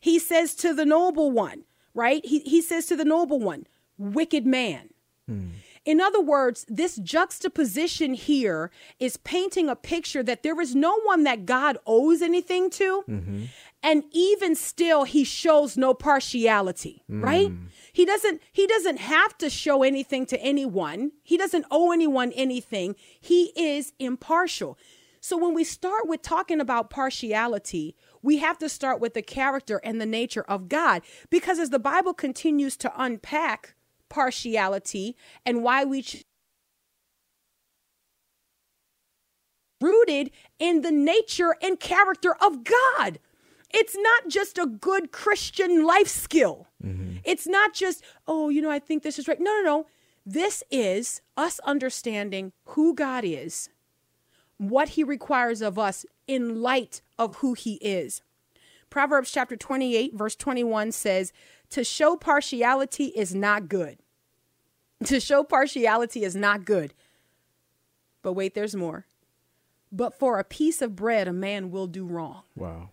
[0.00, 1.64] He says to the noble one,
[1.94, 2.24] right?
[2.24, 3.66] He, he says to the noble one,
[3.98, 4.90] wicked man.
[5.28, 5.48] Hmm.
[5.84, 11.24] In other words, this juxtaposition here is painting a picture that there is no one
[11.24, 13.02] that God owes anything to.
[13.08, 13.44] Mm-hmm.
[13.82, 17.48] And even still, he shows no partiality, right?
[17.48, 17.64] Hmm.
[18.00, 21.12] He doesn't he doesn't have to show anything to anyone.
[21.22, 22.96] He doesn't owe anyone anything.
[23.20, 24.78] He is impartial.
[25.20, 29.82] So when we start with talking about partiality, we have to start with the character
[29.84, 33.74] and the nature of God because as the Bible continues to unpack
[34.08, 36.24] partiality and why we ch-
[39.78, 43.18] rooted in the nature and character of God.
[43.72, 46.66] It's not just a good Christian life skill.
[46.84, 47.18] Mm-hmm.
[47.24, 49.40] It's not just, oh, you know, I think this is right.
[49.40, 49.86] No, no, no.
[50.26, 53.68] This is us understanding who God is,
[54.58, 58.22] what he requires of us in light of who he is.
[58.90, 61.32] Proverbs chapter 28, verse 21 says,
[61.70, 63.98] To show partiality is not good.
[65.06, 66.92] To show partiality is not good.
[68.20, 69.06] But wait, there's more.
[69.90, 72.42] But for a piece of bread, a man will do wrong.
[72.54, 72.90] Wow.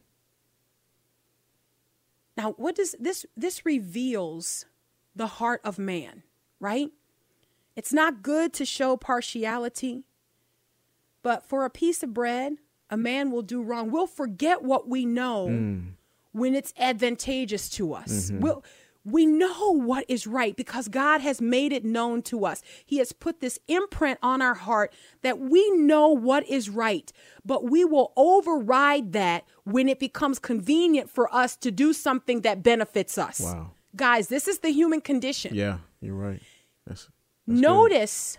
[2.38, 4.66] Now, what does this this reveals
[5.16, 6.22] the heart of man,
[6.60, 6.92] right?
[7.76, 10.04] It's not good to show partiality,
[11.24, 12.58] but for a piece of bread,
[12.90, 13.92] a man will do wrong.
[13.92, 15.90] We'll forget what we know mm.
[16.32, 18.30] when it's advantageous to us.
[18.30, 18.40] Mm-hmm.
[18.40, 18.64] We'll
[19.08, 22.62] we know what is right because God has made it known to us.
[22.86, 27.12] He has put this imprint on our heart that we know what is right,
[27.46, 32.64] but we will override that when it becomes convenient for us to do something that
[32.64, 33.40] benefits us.
[33.40, 33.72] Wow.
[33.96, 35.56] Guys, this is the human condition.
[35.56, 36.42] Yeah, you're right.
[36.86, 37.12] That's, that's
[37.46, 37.62] good.
[37.62, 38.38] Notice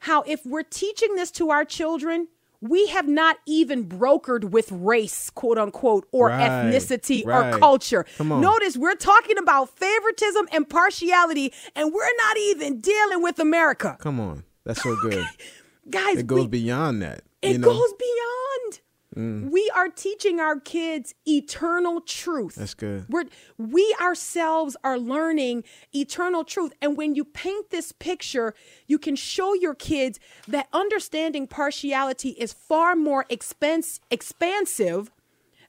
[0.00, 2.28] how if we're teaching this to our children,
[2.62, 7.52] we have not even brokered with race, quote unquote, or Right, ethnicity right.
[7.54, 8.06] or culture.
[8.20, 13.96] Notice we're talking about favoritism and partiality, and we're not even dealing with America.
[14.00, 15.26] Come on, that's so good.
[15.90, 17.22] Guys, It goes we- beyond that.
[17.42, 17.66] it know?
[17.72, 18.80] Goes beyond.
[19.16, 19.50] Mm.
[19.50, 22.54] We are teaching our kids eternal truth.
[22.54, 23.06] That's good.
[23.08, 23.24] We're,
[23.58, 26.72] we ourselves are learning eternal truth.
[26.80, 28.54] And when you paint this picture,
[28.86, 35.10] you can show your kids that understanding partiality is far more expense, expansive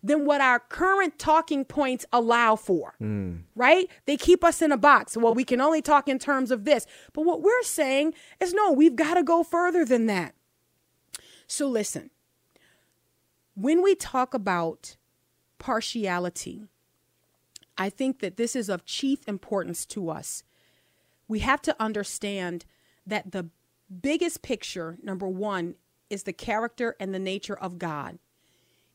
[0.05, 2.95] than what our current talking points allow for.
[3.01, 3.43] Mm.
[3.55, 3.89] Right?
[4.05, 5.15] They keep us in a box.
[5.15, 6.85] Well, we can only talk in terms of this.
[7.13, 10.35] But what we're saying is no, we've got to go further than that.
[11.47, 12.09] So listen,
[13.55, 14.95] when we talk about
[15.59, 16.63] partiality,
[17.77, 20.43] I think that this is of chief importance to us.
[21.27, 22.65] We have to understand
[23.05, 23.49] that the
[24.01, 25.75] biggest picture, number one,
[26.09, 28.19] is the character and the nature of God.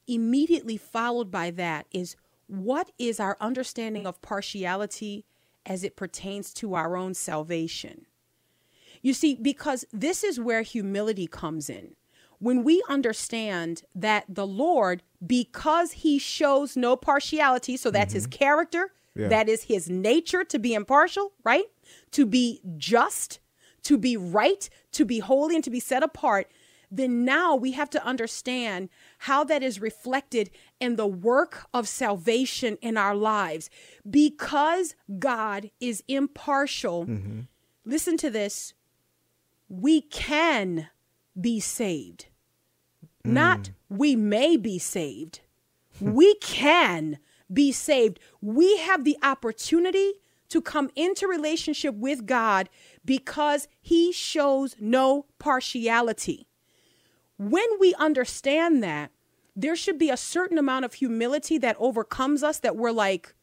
[0.07, 2.17] Immediately followed by that is
[2.47, 5.25] what is our understanding of partiality
[5.67, 8.07] as it pertains to our own salvation?
[9.03, 11.95] You see, because this is where humility comes in.
[12.39, 18.39] When we understand that the Lord, because he shows no partiality, so that's his mm-hmm.
[18.39, 19.29] character, Yeah.
[19.29, 21.67] that is his nature to be impartial, right?
[22.13, 23.41] To be just,
[23.83, 26.51] to be right, to be holy, and to be set apart,
[26.91, 32.79] then now we have to understand how that is reflected in the work of salvation
[32.81, 33.69] in our lives.
[34.09, 37.41] Because God is impartial, mm-hmm.
[37.85, 38.75] listen to this
[39.69, 40.89] we can
[41.39, 42.28] be saved.
[43.29, 43.73] Not mm.
[43.89, 45.41] we may be saved.
[46.01, 47.19] we can
[47.53, 48.19] be saved.
[48.41, 50.15] We have the opportunity
[50.49, 52.69] to come into relationship with God
[53.05, 56.47] because he shows no partiality.
[57.37, 59.11] When we understand that,
[59.55, 63.35] there should be a certain amount of humility that overcomes us that we're like,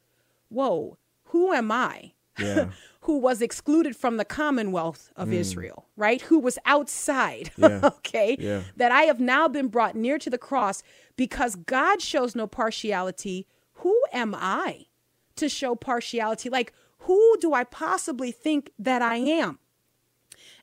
[0.50, 2.14] whoa, who am I?
[2.40, 2.70] Yeah.
[3.06, 5.36] who was excluded from the commonwealth of hmm.
[5.36, 6.22] Israel, right?
[6.24, 7.82] Who was outside, Yeah.
[7.98, 8.36] okay?
[8.40, 8.62] Yeah.
[8.76, 10.82] That I have now been brought near to the cross
[11.16, 13.46] because God shows no partiality.
[13.76, 14.88] Who am I
[15.36, 16.50] to show partiality?
[16.50, 19.60] Like, who do I possibly think that I am?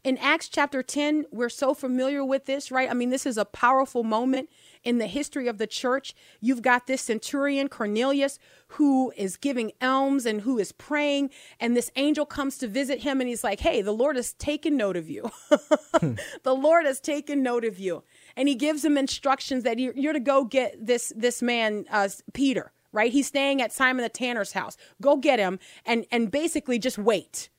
[0.05, 2.91] In Acts chapter 10, we're so familiar with this, right?
[2.91, 4.51] I mean, this is a powerful moment
[4.83, 6.13] in the history of the church.
[6.41, 11.31] You've got this centurion, Cornelius, who is giving alms and who is praying.
[11.61, 14.77] And this angel comes to visit him and he's like, Hey, the Lord has taken
[14.77, 15.31] note of you.
[15.51, 18.03] the Lord has taken note of you.
[18.37, 22.09] And he gives him instructions that you're, you're to go get this, this man, uh,
[22.33, 23.13] Peter, right?
[23.13, 24.77] He's staying at Simon the Tanner's house.
[25.01, 27.51] Go get him and, and basically just wait.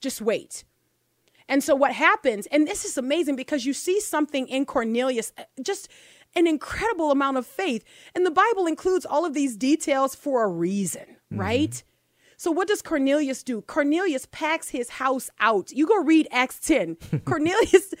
[0.00, 0.64] Just wait.
[1.50, 5.42] And so what happens, and this is amazing because you see something in Cornelius, uh,
[5.60, 5.88] just
[6.36, 7.84] an incredible amount of faith.
[8.14, 11.82] And the Bible includes all of these details for a reason, right?
[12.36, 13.62] So what does Cornelius do?
[13.62, 15.72] Cornelius packs his house out.
[15.72, 16.96] You go read Acts 10.
[17.26, 17.92] Cornelius,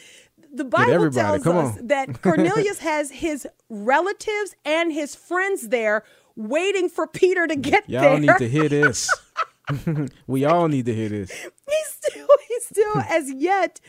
[0.54, 6.04] the Bible tells us that Cornelius has his relatives and his friends there
[6.36, 8.18] waiting for Peter to get Y'all there.
[8.20, 9.10] need to hear this.
[10.26, 11.30] we all need to hear this.
[11.68, 13.80] he's still he's still as yet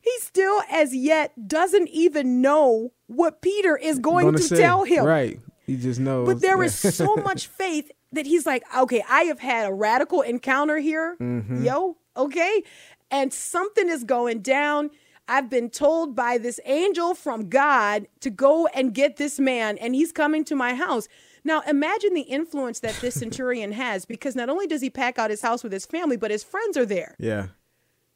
[0.00, 5.04] he still as yet doesn't even know what Peter is going to say, tell him.
[5.04, 5.40] Right.
[5.66, 6.26] He just knows.
[6.26, 10.20] But there is so much faith that he's like, okay, I have had a radical
[10.20, 11.16] encounter here.
[11.20, 11.64] Mm-hmm.
[11.64, 12.62] Yo, okay?
[13.10, 14.90] And something is going down.
[15.26, 19.94] I've been told by this angel from God to go and get this man, and
[19.94, 21.08] he's coming to my house.
[21.44, 25.30] Now, imagine the influence that this centurion has because not only does he pack out
[25.30, 27.14] his house with his family, but his friends are there.
[27.18, 27.48] Yeah.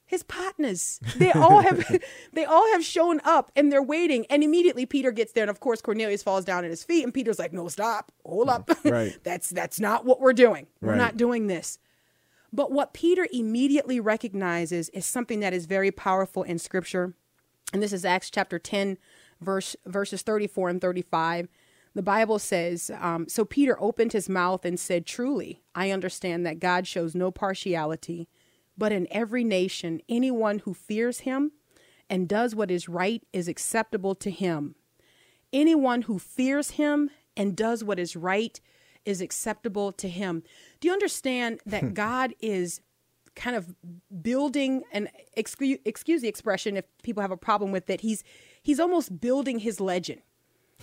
[0.07, 0.99] his partners.
[1.17, 1.85] They all have
[2.33, 5.61] they all have shown up and they're waiting and immediately peter gets there and of
[5.61, 8.11] course cornelius falls down at his feet and peter's like no stop.
[8.25, 8.67] Hold up.
[8.69, 9.19] Mm, right.
[9.23, 10.67] that's that's not what we're doing.
[10.81, 10.97] We're Right.
[10.99, 11.79] not doing this.
[12.51, 17.13] But what peter immediately recognizes is something that is very powerful in scripture.
[17.75, 18.97] And this is acts chapter 10
[19.43, 21.49] verse verses 34 and 35
[21.95, 26.61] The Bible says, um, so Peter opened his mouth and said, Truly, I understand that
[26.61, 28.29] God shows no partiality,
[28.77, 31.53] but in every nation, anyone who fears him
[32.09, 34.75] and does what is right is acceptable to him.
[35.53, 38.61] Anyone who fears him and does what is right
[39.05, 40.43] is acceptable to him.
[40.81, 42.81] Do you understand that God is
[43.35, 43.75] kind of
[44.21, 48.25] building and excuse, excuse the expression if people have a problem with it he's
[48.61, 50.21] he's almost building his legend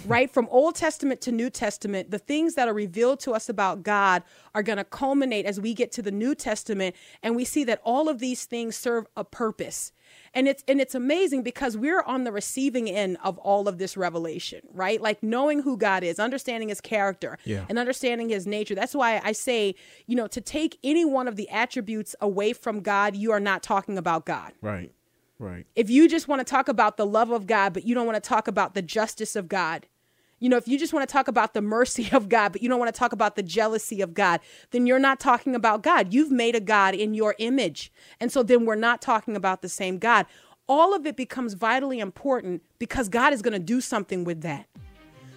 [0.03, 0.29] right?
[0.29, 4.23] From old testament to new testament the things that are revealed to us about god
[4.53, 7.81] are going to culminate as we get to the new testament and we see that
[7.83, 9.91] all of these things serve a purpose.
[10.33, 13.95] And it's and it's amazing because we're on the receiving end of all of this
[13.97, 15.01] revelation right?
[15.01, 17.65] Like knowing who god is understanding his character Yeah.
[17.69, 18.75] and understanding his nature.
[18.75, 19.75] That's why i say
[20.07, 23.63] you know to take any one of the attributes away from god you are not
[23.63, 24.53] talking about god.
[24.61, 24.91] Right.
[25.37, 25.65] Right.
[25.75, 28.15] if you just want to talk about the love of God, but you don't want
[28.15, 29.85] to talk about the justice of God,
[30.39, 32.69] you know, if you just want to talk about the mercy of God, but you
[32.69, 34.39] don't want to talk about the jealousy of God,
[34.71, 36.13] then you're not talking about God.
[36.13, 37.91] You've made a God in your image.
[38.19, 40.25] And so then we're not talking about the same God.
[40.67, 44.67] All of it becomes vitally important because God is going to do something with that.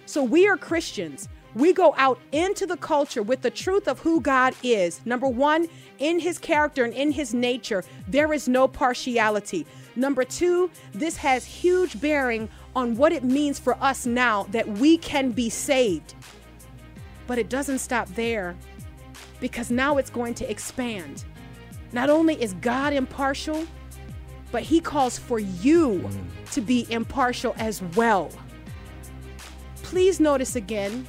[0.05, 1.29] So we are Christians.
[1.59, 5.01] We go out into the culture with the truth of who God is.
[5.05, 5.67] Number one,
[5.97, 9.67] in his character and in his nature, there is no partiality.
[9.97, 14.97] Number two, this has huge bearing on what it means for us now that we
[14.99, 16.15] can be saved.
[17.27, 18.55] But it doesn't stop there
[19.41, 21.25] because now it's going to expand.
[21.91, 23.67] Not only is God impartial,
[24.53, 26.51] but he calls for you mm.
[26.53, 28.31] to be impartial as well.
[29.83, 31.05] Please notice again,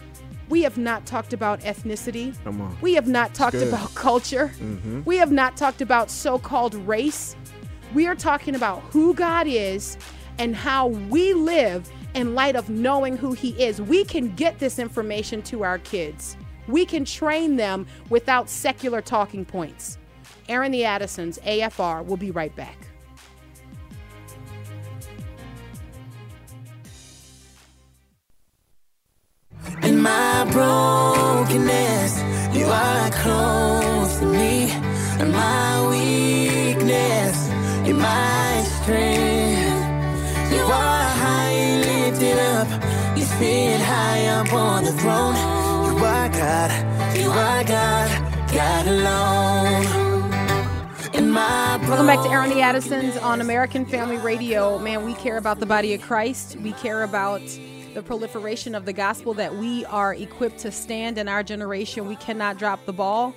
[0.50, 2.34] we have not talked about ethnicity.
[2.44, 2.76] Come on.
[2.80, 4.52] We have not talked about culture.
[4.58, 5.02] Mm-hmm.
[5.04, 7.36] We have not talked about so called race.
[7.94, 9.96] We are talking about who God is
[10.38, 13.80] and how we live in light of knowing who He is.
[13.80, 16.36] We can get this information to our kids,
[16.66, 19.98] we can train them without secular talking points.
[20.48, 22.76] Airing the Addisons, AFR, will be right back.
[30.02, 32.22] My brokenness,
[32.56, 34.72] you are close to me.
[35.20, 37.48] In my weakness,
[37.86, 40.52] you're my strength.
[40.52, 42.68] You are high lifted up.
[43.16, 45.36] You sit high up on the throne.
[45.86, 46.70] You are God.
[47.18, 48.52] You are God.
[48.52, 50.10] God alone.
[51.90, 54.78] Welcome back to Airing the Addisons on American Family Radio.
[54.78, 56.56] Man, we care about the body of Christ.
[56.56, 57.42] We care about
[57.94, 62.06] the proliferation of the gospel that we are equipped to stand in our generation.
[62.06, 63.34] We cannot drop the ball.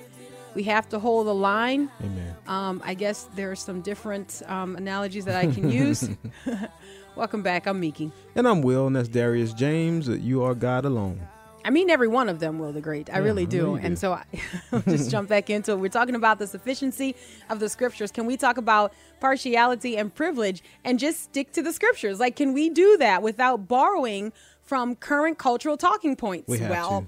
[0.54, 1.90] We have to hold the line.
[2.04, 2.36] Amen.
[2.48, 6.08] Um, I guess there are some different um, analogies that I can use.
[7.16, 7.66] Welcome back.
[7.66, 8.12] I'm Miki.
[8.36, 10.08] And I'm Will, and that's Darius James.
[10.08, 11.28] You are God alone.
[11.66, 13.10] I mean every one of them, Will the Great.
[13.14, 13.76] I really do.
[13.76, 14.00] And do.
[14.00, 14.26] so I,
[14.72, 15.80] I'll just jump back into it.
[15.80, 17.16] We're talking about the sufficiency
[17.50, 18.12] of the scriptures.
[18.12, 22.20] Can we talk about partiality and privilege and just stick to the scriptures?
[22.20, 26.50] Like, can we do that without borrowing from current cultural talking points?
[26.50, 27.06] We well,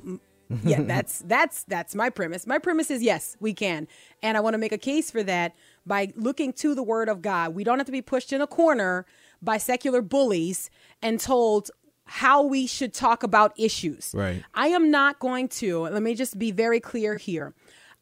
[0.63, 2.45] yeah, that's that's that's my premise.
[2.45, 3.87] My premise is yes, we can.
[4.21, 7.21] And I want to make a case for that by looking to the word of
[7.21, 7.55] God.
[7.55, 9.05] We don't have to be pushed in a corner
[9.41, 10.69] by secular bullies
[11.01, 11.71] and told
[12.05, 14.11] how we should talk about issues.
[14.13, 14.43] Right.
[14.53, 17.53] I am not going to, let me just be very clear here.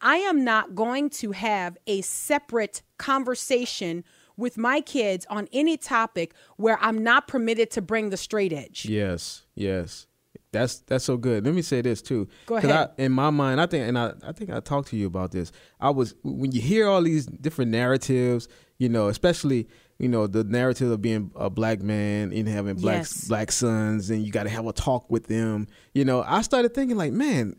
[0.02, 4.04] I am not going to have a separate conversation
[4.36, 8.86] with my kids on any topic where I'm not permitted to bring the straight edge.
[8.86, 10.08] Yes, yes.
[10.52, 11.46] That's that's so good.
[11.46, 12.28] Let me say this too.
[12.46, 12.72] Go ahead.
[12.72, 15.32] I, in my mind, I think, and I, I think I talked to you about
[15.32, 15.52] this.
[15.80, 19.68] I was when you hear all these different narratives, you know, especially
[20.00, 23.28] you know the narrative of being a black man and having black Yes.
[23.28, 25.68] black sons, and you got to have a talk with them.
[25.94, 27.56] You know, I started thinking like, man.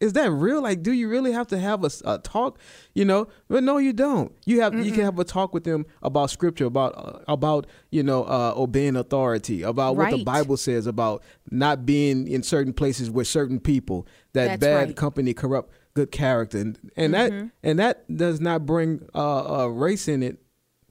[0.00, 0.62] Is that real?
[0.62, 2.60] Like, do you really have to have a talk?
[2.94, 4.30] You know, but no, you don't.
[4.46, 8.04] You have you can have a talk with them about scripture, about uh, about you
[8.04, 13.10] know uh, obeying authority, about what the Bible says about not being in certain places
[13.10, 14.96] with certain people that That's bad right.
[14.96, 17.32] company corrupt good character and and that
[17.64, 20.38] and that does not bring uh, uh race in it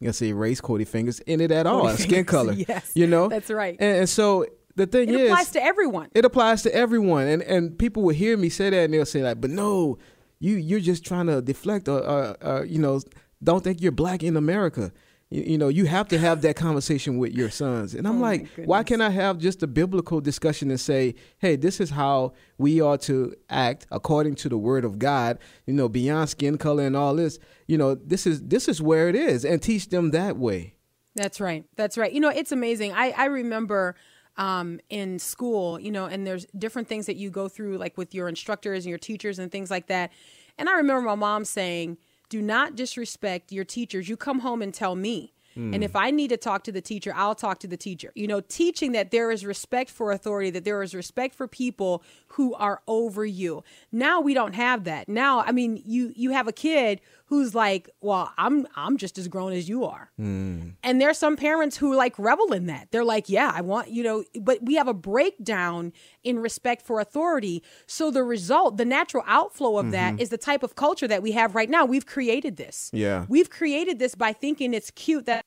[0.05, 2.91] I say race Cody fingers in it at all Cody skin fingers, color yes.
[2.93, 3.75] you know That's right.
[3.79, 4.45] and, and so
[4.75, 6.09] the thing It is it applies to everyone.
[6.13, 9.23] it applies to everyone and and people will hear me say that and they'll say
[9.23, 9.97] like but no
[10.39, 13.01] you you're just trying to deflect or, or, or you know
[13.43, 14.91] don't think you're black in america
[15.29, 18.21] you, you know you have to have that conversation with your sons and i'm Oh,
[18.21, 22.33] like why can't i have just a biblical discussion and say hey this is how
[22.57, 26.85] we are to act according to the word of god you know beyond skin color
[26.85, 30.11] and all this you know this is this is where it is and teach them
[30.11, 30.73] that way
[31.15, 31.65] That's right.
[31.75, 32.13] That's right.
[32.13, 32.93] You know, it's amazing.
[32.93, 33.95] I, I remember
[34.37, 38.13] um, in school, you know, and there's different things that you go through, like with
[38.13, 40.11] your instructors and your teachers and things like that.
[40.59, 41.97] And I remember my mom saying,
[42.29, 44.09] "Do not disrespect your teachers.
[44.09, 47.13] You come home and tell me." And if I need to talk to the teacher,
[47.15, 48.11] I'll talk to the teacher.
[48.15, 52.03] You know, teaching that there is respect for authority, that there is respect for people
[52.29, 53.63] who are over you.
[53.91, 55.09] Now we don't have that.
[55.09, 59.27] Now, I mean, you you have a kid who's like, "Well, I'm I'm just as
[59.27, 60.69] grown as you are." Hmm.
[60.83, 62.89] And there's some parents who like revel in that.
[62.91, 65.93] They're like, "Yeah, I want, you know, but we have a breakdown
[66.23, 67.63] in respect for authority.
[67.85, 70.21] So the result, the natural outflow of that mm-hmm.
[70.21, 71.85] is the type of culture that we have right now.
[71.85, 72.89] We've created this.
[72.93, 73.25] Yeah.
[73.27, 75.45] We've created this by thinking it's cute that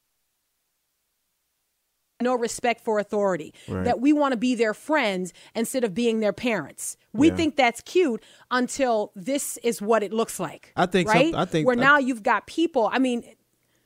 [2.21, 3.85] no respect for authority, Right.
[3.85, 6.97] that we want to be their friends instead of being their parents.
[7.13, 7.37] We Yeah.
[7.37, 10.73] think that's cute until this is what it looks like.
[10.77, 11.35] I think right.
[11.35, 12.89] I think- where I- now you've got people.
[12.93, 13.25] I mean,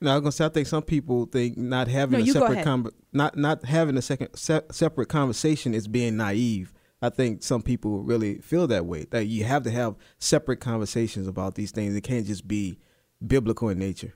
[0.00, 2.64] No, I was gonna say I think some people think not having No, a separate
[2.64, 6.74] con- not not having a second se- separate conversation is being naive.
[7.00, 9.06] I think some people really feel that way.
[9.10, 11.94] That you have to have separate conversations about these things.
[11.94, 12.78] It can't just be
[13.26, 14.14] biblical in nature.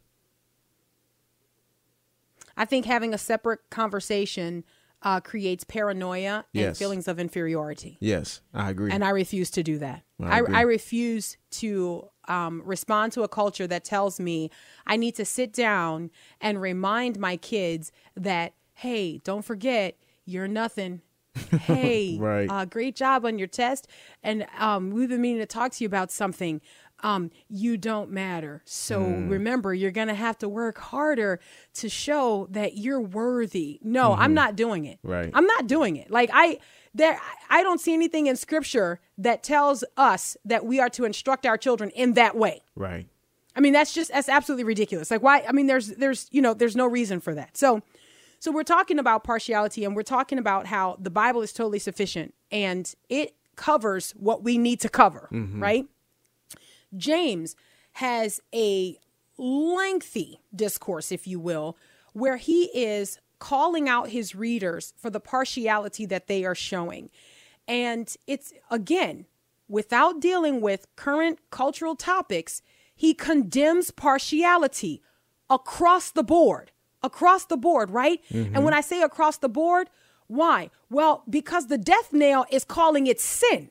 [2.59, 4.65] I think having a separate conversation
[5.03, 6.79] uh, creates paranoia and Yes.
[6.79, 7.97] feelings of inferiority.
[8.01, 8.91] Yes, I agree.
[8.91, 10.03] And I refuse to do that.
[10.21, 10.43] I I.
[10.53, 14.51] I refuse to um, respond to a culture that tells me
[14.87, 19.97] I need to sit down and remind my kids that, hey, don't forget,
[20.27, 21.01] you're nothing.
[21.61, 22.51] Hey, Right.
[22.51, 23.87] uh, great job on your test.
[24.23, 26.61] And um, we've been meaning to talk to you about something.
[27.03, 28.63] Um, you don't matter.
[28.65, 29.29] So Hmm.
[29.29, 31.39] remember, you're going to have to work harder
[31.75, 33.79] to show that you're worthy.
[33.83, 34.99] No, I'm not doing it.
[34.99, 35.11] Mm-hmm.
[35.11, 35.31] Right.
[35.33, 36.11] I'm not doing it.
[36.11, 36.59] Like I
[36.95, 37.21] there
[37.51, 41.57] I don't see anything in scripture that tells us that we are to instruct our
[41.57, 42.63] children in that way.
[42.75, 43.07] right.
[43.57, 45.11] I mean, that's just that's absolutely ridiculous.
[45.11, 47.57] Like why I mean there's there's you know, there's no reason for that.
[47.57, 47.83] So
[48.41, 52.35] so we're talking about partiality and we're talking about how the Bible is totally sufficient
[52.53, 55.87] and it covers what we need to cover, right?
[56.97, 57.57] James
[57.93, 58.99] has a
[59.37, 61.77] lengthy discourse, if you will,
[62.13, 67.11] where he is calling out his readers for the partiality that they are showing.
[67.67, 69.27] And it's, again,
[69.69, 72.63] without dealing with current cultural topics,
[72.95, 75.03] he condemns partiality
[75.49, 76.73] across the board.
[77.01, 78.21] Across the board, right?
[78.31, 78.57] Mm-hmm.
[78.57, 79.89] And when I say across the board,
[80.27, 80.71] why?
[80.91, 83.71] Well, because the death nail is calling it sin.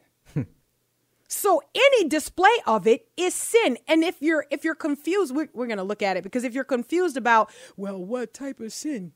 [1.28, 3.78] So any display of it is sin.
[3.88, 6.54] And if you're if you're confused, we're, we're going to look at it because if
[6.54, 9.12] you're confused about, well, what type of sin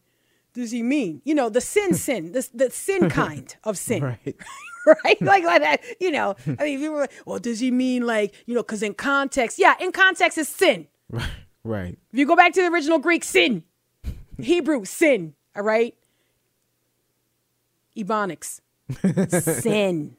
[0.54, 1.22] does he mean?
[1.24, 4.04] You know, the sin sin, the, the sin kind of sin.
[4.04, 4.36] Right.
[4.84, 5.22] Right?
[5.22, 6.36] Like, like that, you know.
[6.58, 9.60] I mean, people are like, well, does he mean like, you know, because in context,
[9.60, 10.88] yeah, in context is sin.
[11.10, 11.30] Right.
[11.64, 12.00] Right.
[12.12, 13.62] If you go back to the original Greek, sin.
[14.40, 15.36] Hebrew, sin.
[15.56, 15.94] All right?
[17.96, 18.62] Ebonics.
[19.30, 20.16] sin.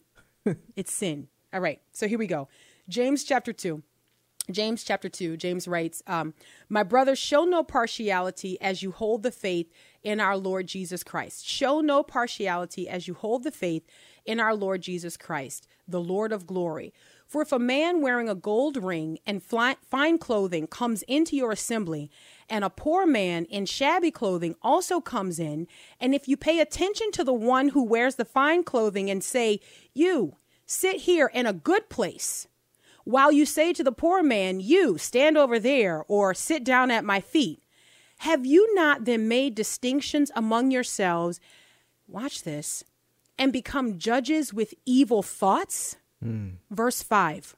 [0.76, 1.26] It's sin.
[1.52, 1.80] All right.
[1.92, 2.48] So here we go.
[2.88, 3.82] James chapter 2.
[4.50, 6.34] James chapter 2, James writes, um,
[6.68, 9.70] My brothers, show no partiality as you hold the faith
[10.02, 11.46] in our Lord Jesus Christ.
[11.46, 13.86] Show no partiality as you hold the faith
[14.24, 16.92] in our Lord Jesus Christ, the Lord of glory.
[17.24, 21.52] For if a man wearing a gold ring and fli- fine clothing comes into your
[21.52, 22.10] assembly,
[22.48, 25.68] and a poor man in shabby clothing also comes in,
[26.00, 29.60] and if you pay attention to the one who wears the fine clothing and say,
[29.94, 30.36] You
[30.72, 32.48] sit here in a good place,
[33.04, 37.04] while you say to the poor man, You stand over there, or sit down at
[37.04, 37.62] my feet,
[38.18, 41.40] have you not then made distinctions among yourselves?
[42.06, 42.84] Watch this,
[43.36, 45.96] and become judges with evil thoughts?
[46.22, 46.50] Hmm.
[46.70, 47.56] Verse 5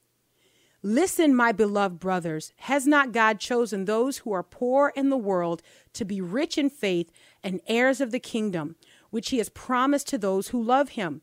[0.82, 5.62] Listen, my beloved brothers, has not God chosen those who are poor in the world
[5.94, 7.10] to be rich in faith
[7.42, 8.76] and heirs of the kingdom,
[9.10, 11.22] which he has promised to those who love him?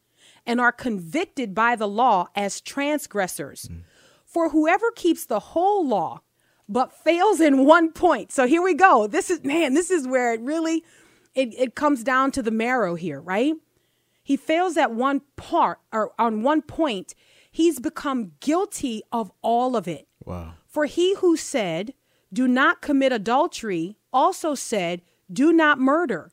[0.45, 3.69] and are convicted by the law as transgressors.
[3.71, 3.83] Mm.
[4.25, 6.21] For whoever keeps the whole law
[6.69, 8.31] but fails in one point.
[8.31, 9.05] So here we go.
[9.05, 10.83] This is man, this is where it really
[11.35, 13.55] it, it comes down to the marrow here, right?
[14.23, 17.13] He fails at one part or on one point,
[17.51, 20.07] he's become guilty of all of it.
[20.25, 20.53] Wow.
[20.67, 21.93] For he who said,
[22.31, 26.31] Do not commit adultery, also said, Do not murder.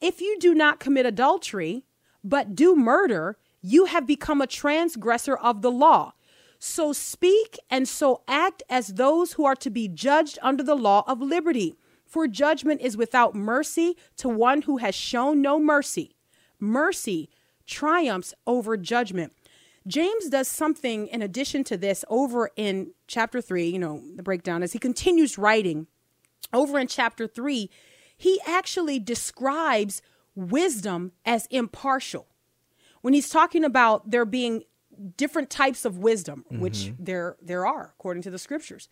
[0.00, 1.84] If you do not commit adultery,
[2.22, 6.12] but do murder, you have become a transgressor of the law.
[6.58, 11.04] So speak and so act as those who are to be judged under the law
[11.06, 11.74] of liberty.
[12.06, 16.16] For judgment is without mercy to one who has shown no mercy.
[16.58, 17.30] Mercy
[17.66, 19.32] triumphs over judgment.
[19.86, 24.62] James does something in addition to this over in chapter 3, you know, the breakdown
[24.62, 25.86] as he continues writing.
[26.52, 27.70] Over in chapter 3,
[28.16, 30.02] he actually describes
[30.34, 32.26] wisdom as impartial.
[33.02, 34.64] When he's talking about there being
[35.16, 37.04] different types of wisdom, which mm-hmm.
[37.04, 38.88] there there are according to the scriptures.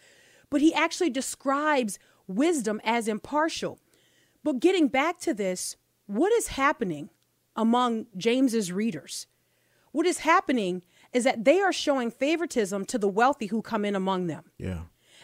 [0.50, 3.78] But he actually describes wisdom as impartial.
[4.42, 5.76] But getting back to this,
[6.06, 7.10] what is happening
[7.54, 9.26] among James's readers?
[9.92, 10.82] What is happening
[11.12, 14.82] is that they are showing favoritism to the wealthy who come in among them Yeah.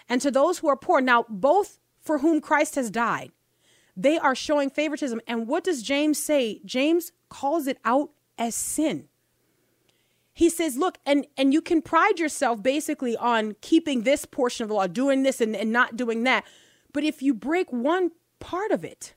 [0.08, 1.00] and to those who are poor.
[1.00, 3.32] Now, both for whom Christ has died,
[3.96, 5.20] they are showing favoritism.
[5.26, 6.60] And what does James say?
[6.64, 9.08] James calls it out as sin.
[10.32, 14.68] He says, look, and, and you can pride yourself basically on keeping this portion of
[14.68, 16.44] the law, doing this and, and not doing that.
[16.92, 19.14] But if you break one part of it,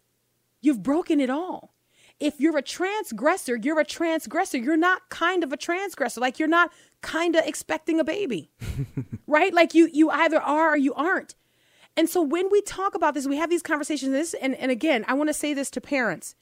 [0.61, 1.73] you've broken it all.
[2.19, 4.57] If you're a transgressor, you're a transgressor.
[4.57, 6.19] You're not kind of a transgressor.
[6.19, 6.71] Like you're not
[7.01, 8.51] kind of expecting a baby.
[9.27, 9.53] right?
[9.53, 11.35] Like you you either are or you aren't.
[11.97, 14.11] And so when we talk about this, we have these conversations.
[14.11, 16.35] This and, and again, I want to say this to parents.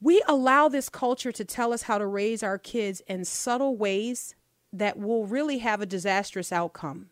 [0.00, 4.34] We allow this culture to tell us how to raise our kids in subtle ways
[4.72, 7.10] that will really have a disastrous outcome.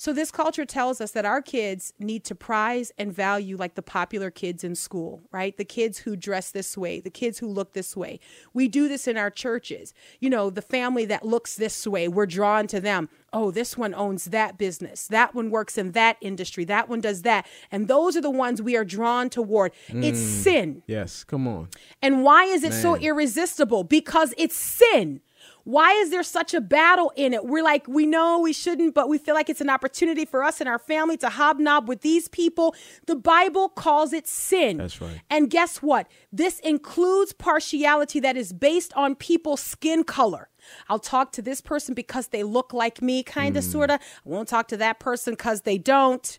[0.00, 3.82] So this culture tells us that our kids need to prize and value like the
[3.82, 5.56] popular kids in school, right?
[5.56, 8.20] The kids who dress this way, the kids who look this way.
[8.54, 9.92] We do this in our churches.
[10.20, 13.08] You know, the family that looks this way, we're drawn to them.
[13.32, 15.08] Oh, this one owns that business.
[15.08, 16.64] That one works in that industry.
[16.64, 17.44] That one does that.
[17.72, 19.72] And those are the ones we are drawn toward.
[19.88, 20.42] It's mm.
[20.42, 20.82] sin.
[20.86, 21.24] Yes.
[21.24, 21.70] Come on.
[22.00, 23.82] And why is it so irresistible?
[23.82, 25.22] Because it's sin.
[25.68, 27.44] Why is there such a battle in it?
[27.44, 30.62] We're like, we know we shouldn't, but we feel like it's an opportunity for us
[30.62, 32.74] and our family to hobnob with these people.
[33.04, 34.78] The Bible calls it sin.
[34.78, 35.20] That's right.
[35.28, 36.10] And guess what?
[36.32, 40.48] This includes partiality that is based on people's skin color.
[40.88, 43.70] I'll talk to this person because they look like me, kind of, hmm.
[43.70, 44.00] sort of.
[44.00, 46.38] I won't talk to that person because they don't.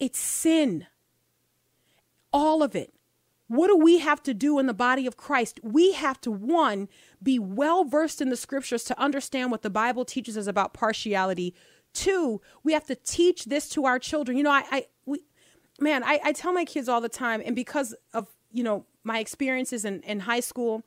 [0.00, 0.88] It's sin
[2.32, 2.92] all of it.
[3.54, 5.60] What do we have to do in the body of Christ?
[5.62, 6.88] We have to, one,
[7.22, 11.54] be well versed in the scriptures to understand what the Bible teaches us about partiality.
[11.92, 14.36] Two, we have to teach this to our children.
[14.36, 15.20] You know, I, I we,
[15.78, 19.20] man, I, I tell my kids all the time, and because of, you know, my
[19.20, 20.82] experiences in, in high school,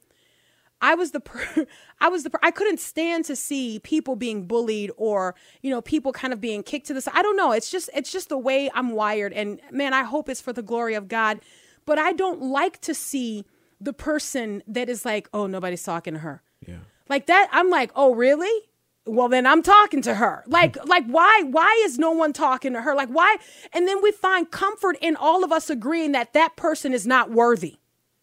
[0.82, 1.66] I was the per-
[2.02, 5.82] I was the per- I couldn't stand to see people being bullied or you know
[5.82, 7.14] people kind of being kicked to the side.
[7.16, 7.52] I don't know.
[7.52, 10.62] It's just it's just the way I'm wired and man, I hope it's for the
[10.62, 11.40] glory of God,
[11.88, 13.46] but I don't like to see
[13.82, 16.82] the person that is like, "Oh, nobody's talking to her." Yeah.
[17.10, 18.70] Like that I'm like, "Oh, really?"
[19.08, 20.44] Well, then I'm talking to her.
[20.46, 22.94] Like like why why is no one talking to her?
[22.94, 23.38] Like why?
[23.74, 27.32] And then we find comfort in all of us agreeing that that person is not
[27.32, 27.78] worthy.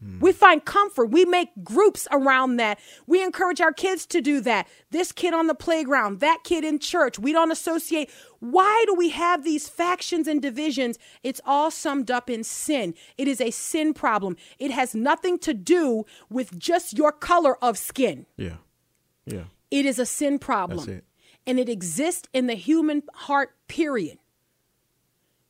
[0.05, 0.21] Mm.
[0.21, 1.07] We find comfort.
[1.07, 2.79] We make groups around that.
[3.07, 4.69] We encourage our kids to do that.
[4.91, 7.19] This kid on the playground, that kid in church.
[7.19, 8.11] We don't associate.
[8.41, 10.99] Why do we have these factions and divisions?
[11.23, 12.95] It's all summed up in sin.
[13.17, 14.37] It is a sin problem.
[14.59, 18.27] It has nothing to do with just your color of skin.
[18.37, 18.57] Yeah.
[19.25, 19.45] Yeah.
[19.71, 20.79] It is a sin problem.
[20.79, 21.05] That's it.
[21.47, 24.19] And it exists in the human heart, period.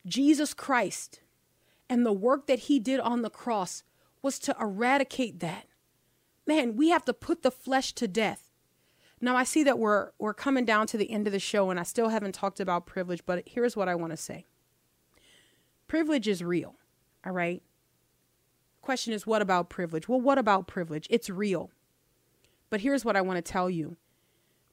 [0.06, 1.20] Jesus Christ
[1.88, 3.82] and the work that he did on the cross
[4.24, 5.66] was to eradicate that.
[6.46, 8.50] Man, we have to put the flesh to death.
[9.20, 11.78] Now I see that we're we're coming down to the end of the show and
[11.78, 14.46] I still haven't talked about privilege, but here's what I want to say.
[15.86, 16.74] Privilege is real,
[17.24, 17.62] all right?
[18.80, 20.08] Question is what about privilege?
[20.08, 21.06] Well, what about privilege?
[21.10, 21.70] It's real.
[22.70, 23.96] But here's what I want to tell you.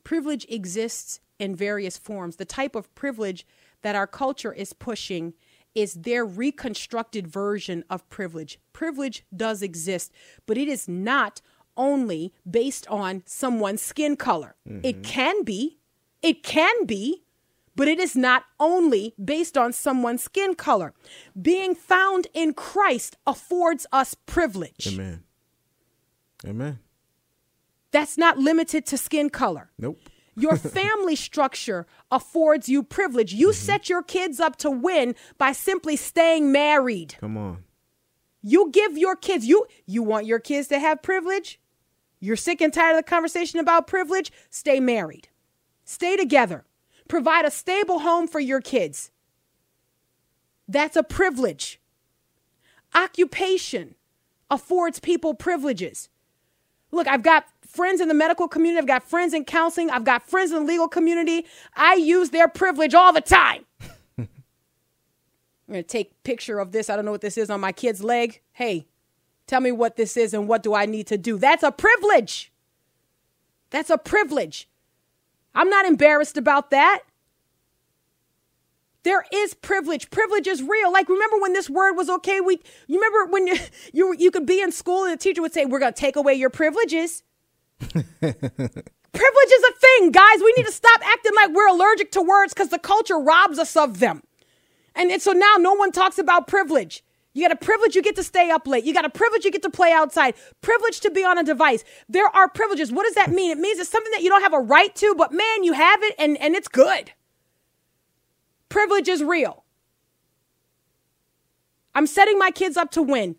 [0.04, 2.38] Privilege exists in various forms.
[2.38, 3.46] The type of privilege
[3.82, 5.34] that our culture is pushing
[5.76, 8.60] is their reconstructed version of privilege.
[8.74, 10.12] Privilege does exist,
[10.46, 11.42] but it is not
[11.78, 14.56] only based on someone's skin color.
[14.66, 15.02] It mm-hmm.
[15.02, 15.80] can be,
[16.22, 17.24] it can be,
[17.76, 20.94] but it is not only based on someone's skin color.
[21.42, 24.88] Being found in Christ affords us privilege.
[24.94, 25.24] Amen.
[26.46, 26.80] Amen.
[27.92, 29.72] That's not limited to skin color.
[29.78, 29.98] Nope.
[30.36, 33.34] Your family structure affords you privilege.
[33.34, 33.66] You mm-hmm.
[33.66, 37.16] set your kids up to win by simply staying married.
[37.20, 37.64] Come on.
[38.42, 41.60] You give your kids you you want your kids to have privilege?
[42.20, 44.32] You're sick and tired of the conversation about privilege?
[44.50, 45.28] Stay married.
[45.84, 46.66] Stay together.
[47.08, 49.12] Provide a stable home for your kids.
[50.68, 51.82] That's a privilege.
[52.94, 53.96] Occupation
[54.50, 56.10] affords people privileges.
[56.92, 58.80] Look, I've got friends in the medical community.
[58.80, 59.90] I've got friends in counseling.
[59.90, 61.46] I've got friends in the legal community.
[61.76, 63.66] I use their privilege all the time.
[64.18, 64.28] I'm
[65.68, 66.90] going to take picture of this.
[66.90, 68.42] I don't know what this is on my kid's leg.
[68.52, 68.88] Hey,
[69.48, 71.38] tell me what this is and what do I need to do?
[71.38, 72.52] That's a privilege.
[73.70, 74.68] That's a privilege.
[75.56, 77.02] I'm not embarrassed about that.
[79.04, 80.12] There is privilege.
[80.12, 80.92] Privilege is real.
[80.92, 82.40] Like remember when this word was okay?
[82.40, 83.56] We you remember when you
[83.94, 86.16] you, you could be in school and the teacher would say, "We're going to take
[86.16, 87.24] away your privileges."
[88.22, 90.40] privilege is a thing, guys.
[90.40, 93.76] We need to stop acting like we're allergic to words because the culture robs us
[93.76, 94.24] of them.
[94.96, 97.04] And so now no one talks about privilege.
[97.34, 98.84] You got a privilege, you get to stay up late.
[98.84, 100.36] You got a privilege, you get to play outside.
[100.62, 101.84] Privilege to be on a device.
[102.10, 102.92] There are privileges.
[102.92, 103.52] What does that mean?
[103.52, 106.04] It means it's something that you don't have a right to, but man, you have
[106.04, 107.12] it and, and it's good.
[108.68, 109.64] Privilege is real.
[111.96, 113.38] I'm setting my kids up to win.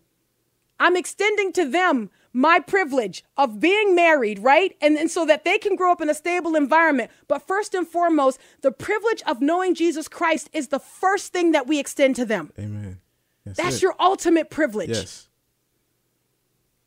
[0.79, 4.75] I'm extending to them my privilege of being married, right?
[4.81, 7.11] And, and so that they can grow up in a stable environment.
[7.27, 11.67] But first and foremost, the privilege of knowing Jesus Christ is the first thing that
[11.67, 12.51] we extend to them.
[12.57, 12.99] Amen.
[13.45, 14.89] That's, That's your ultimate privilege.
[14.89, 15.29] yes.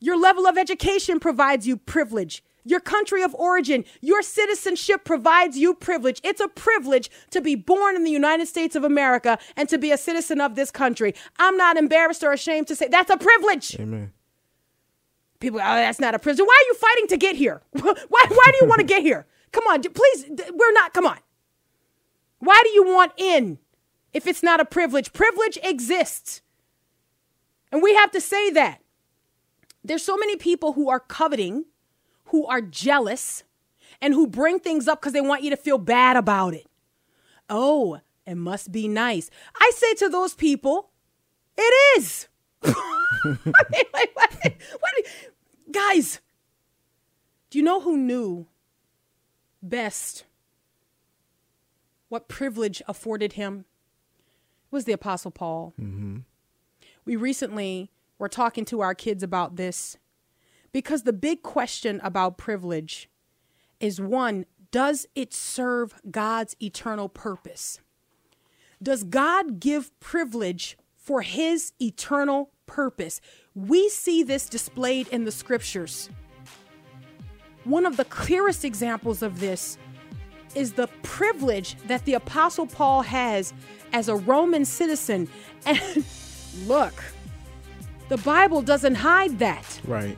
[0.01, 2.43] Your level of education provides you privilege.
[2.65, 6.21] Your country of origin, your citizenship provides you privilege.
[6.25, 9.93] It's a privilege to be born in the United States of America and to be
[9.93, 11.15] a citizen of this country.
[11.39, 13.79] I'm not embarrassed or ashamed to say that's a privilege.
[13.79, 14.13] Amen.
[15.41, 16.47] People, oh, that's not a prison.
[16.47, 17.63] Why are you fighting to get here?
[17.73, 19.27] why, why do you want to get here?
[19.53, 20.27] Come on, please.
[20.29, 21.19] We're not, come on.
[22.39, 23.59] Why do you want in
[24.13, 25.13] if it's not a privilege?
[25.13, 26.43] Privilege exists.
[27.73, 28.81] And we have to say that.
[29.85, 31.67] There's so many people who are coveting,
[32.27, 33.45] who are jealous,
[34.01, 36.67] and who bring things up because they want you to feel bad about it.
[37.49, 39.31] Oh, it must be nice.
[39.61, 40.91] I say to those people,
[41.57, 42.29] it is.
[45.97, 46.21] guys,
[47.51, 48.47] do you know who knew
[49.63, 50.25] best
[52.09, 53.65] what privilege afforded him?
[54.67, 55.75] It was the Apostle Paul.
[55.81, 56.19] Mm-hmm.
[57.05, 59.97] We recently were talking to our kids about this
[60.73, 63.09] because the big question about privilege
[63.81, 67.81] is one, does it serve God's eternal purpose?
[68.83, 73.21] Does God give privilege for his eternal purpose?
[73.55, 76.11] We see this displayed in the scriptures.
[77.65, 79.79] One of the clearest examples of this
[80.55, 83.53] is the privilege that the Apostle Paul has
[83.93, 85.29] as a Roman citizen.
[85.67, 86.05] And
[86.67, 86.95] look,
[88.09, 89.81] the Bible doesn't hide that.
[89.85, 90.17] Right.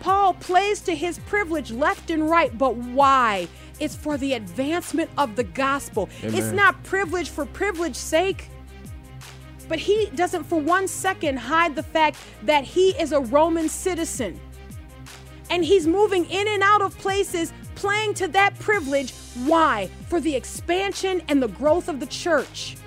[0.00, 3.48] Paul plays to his privilege left and right, but why?
[3.80, 6.08] It's for the advancement of the gospel.
[6.22, 8.50] It's not privilege for privilege's sake.
[9.70, 14.40] But he doesn't for one second hide the fact that he is a Roman citizen.
[15.48, 19.12] And he's moving in and out of places playing to that privilege.
[19.44, 19.88] Why?
[20.08, 22.78] For the expansion and the growth of the church.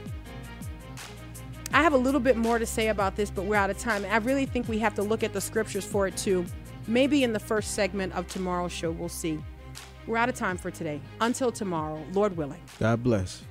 [1.72, 4.06] I have a little bit more to say about this, but we're out of time.
[4.10, 6.46] I really think we have to look at the scriptures for it too.
[6.86, 9.42] Maybe in the first segment of tomorrow's show, we'll see.
[10.06, 11.00] We're out of time for today.
[11.22, 12.60] Until tomorrow, Lord willing.
[12.78, 13.42] God bless.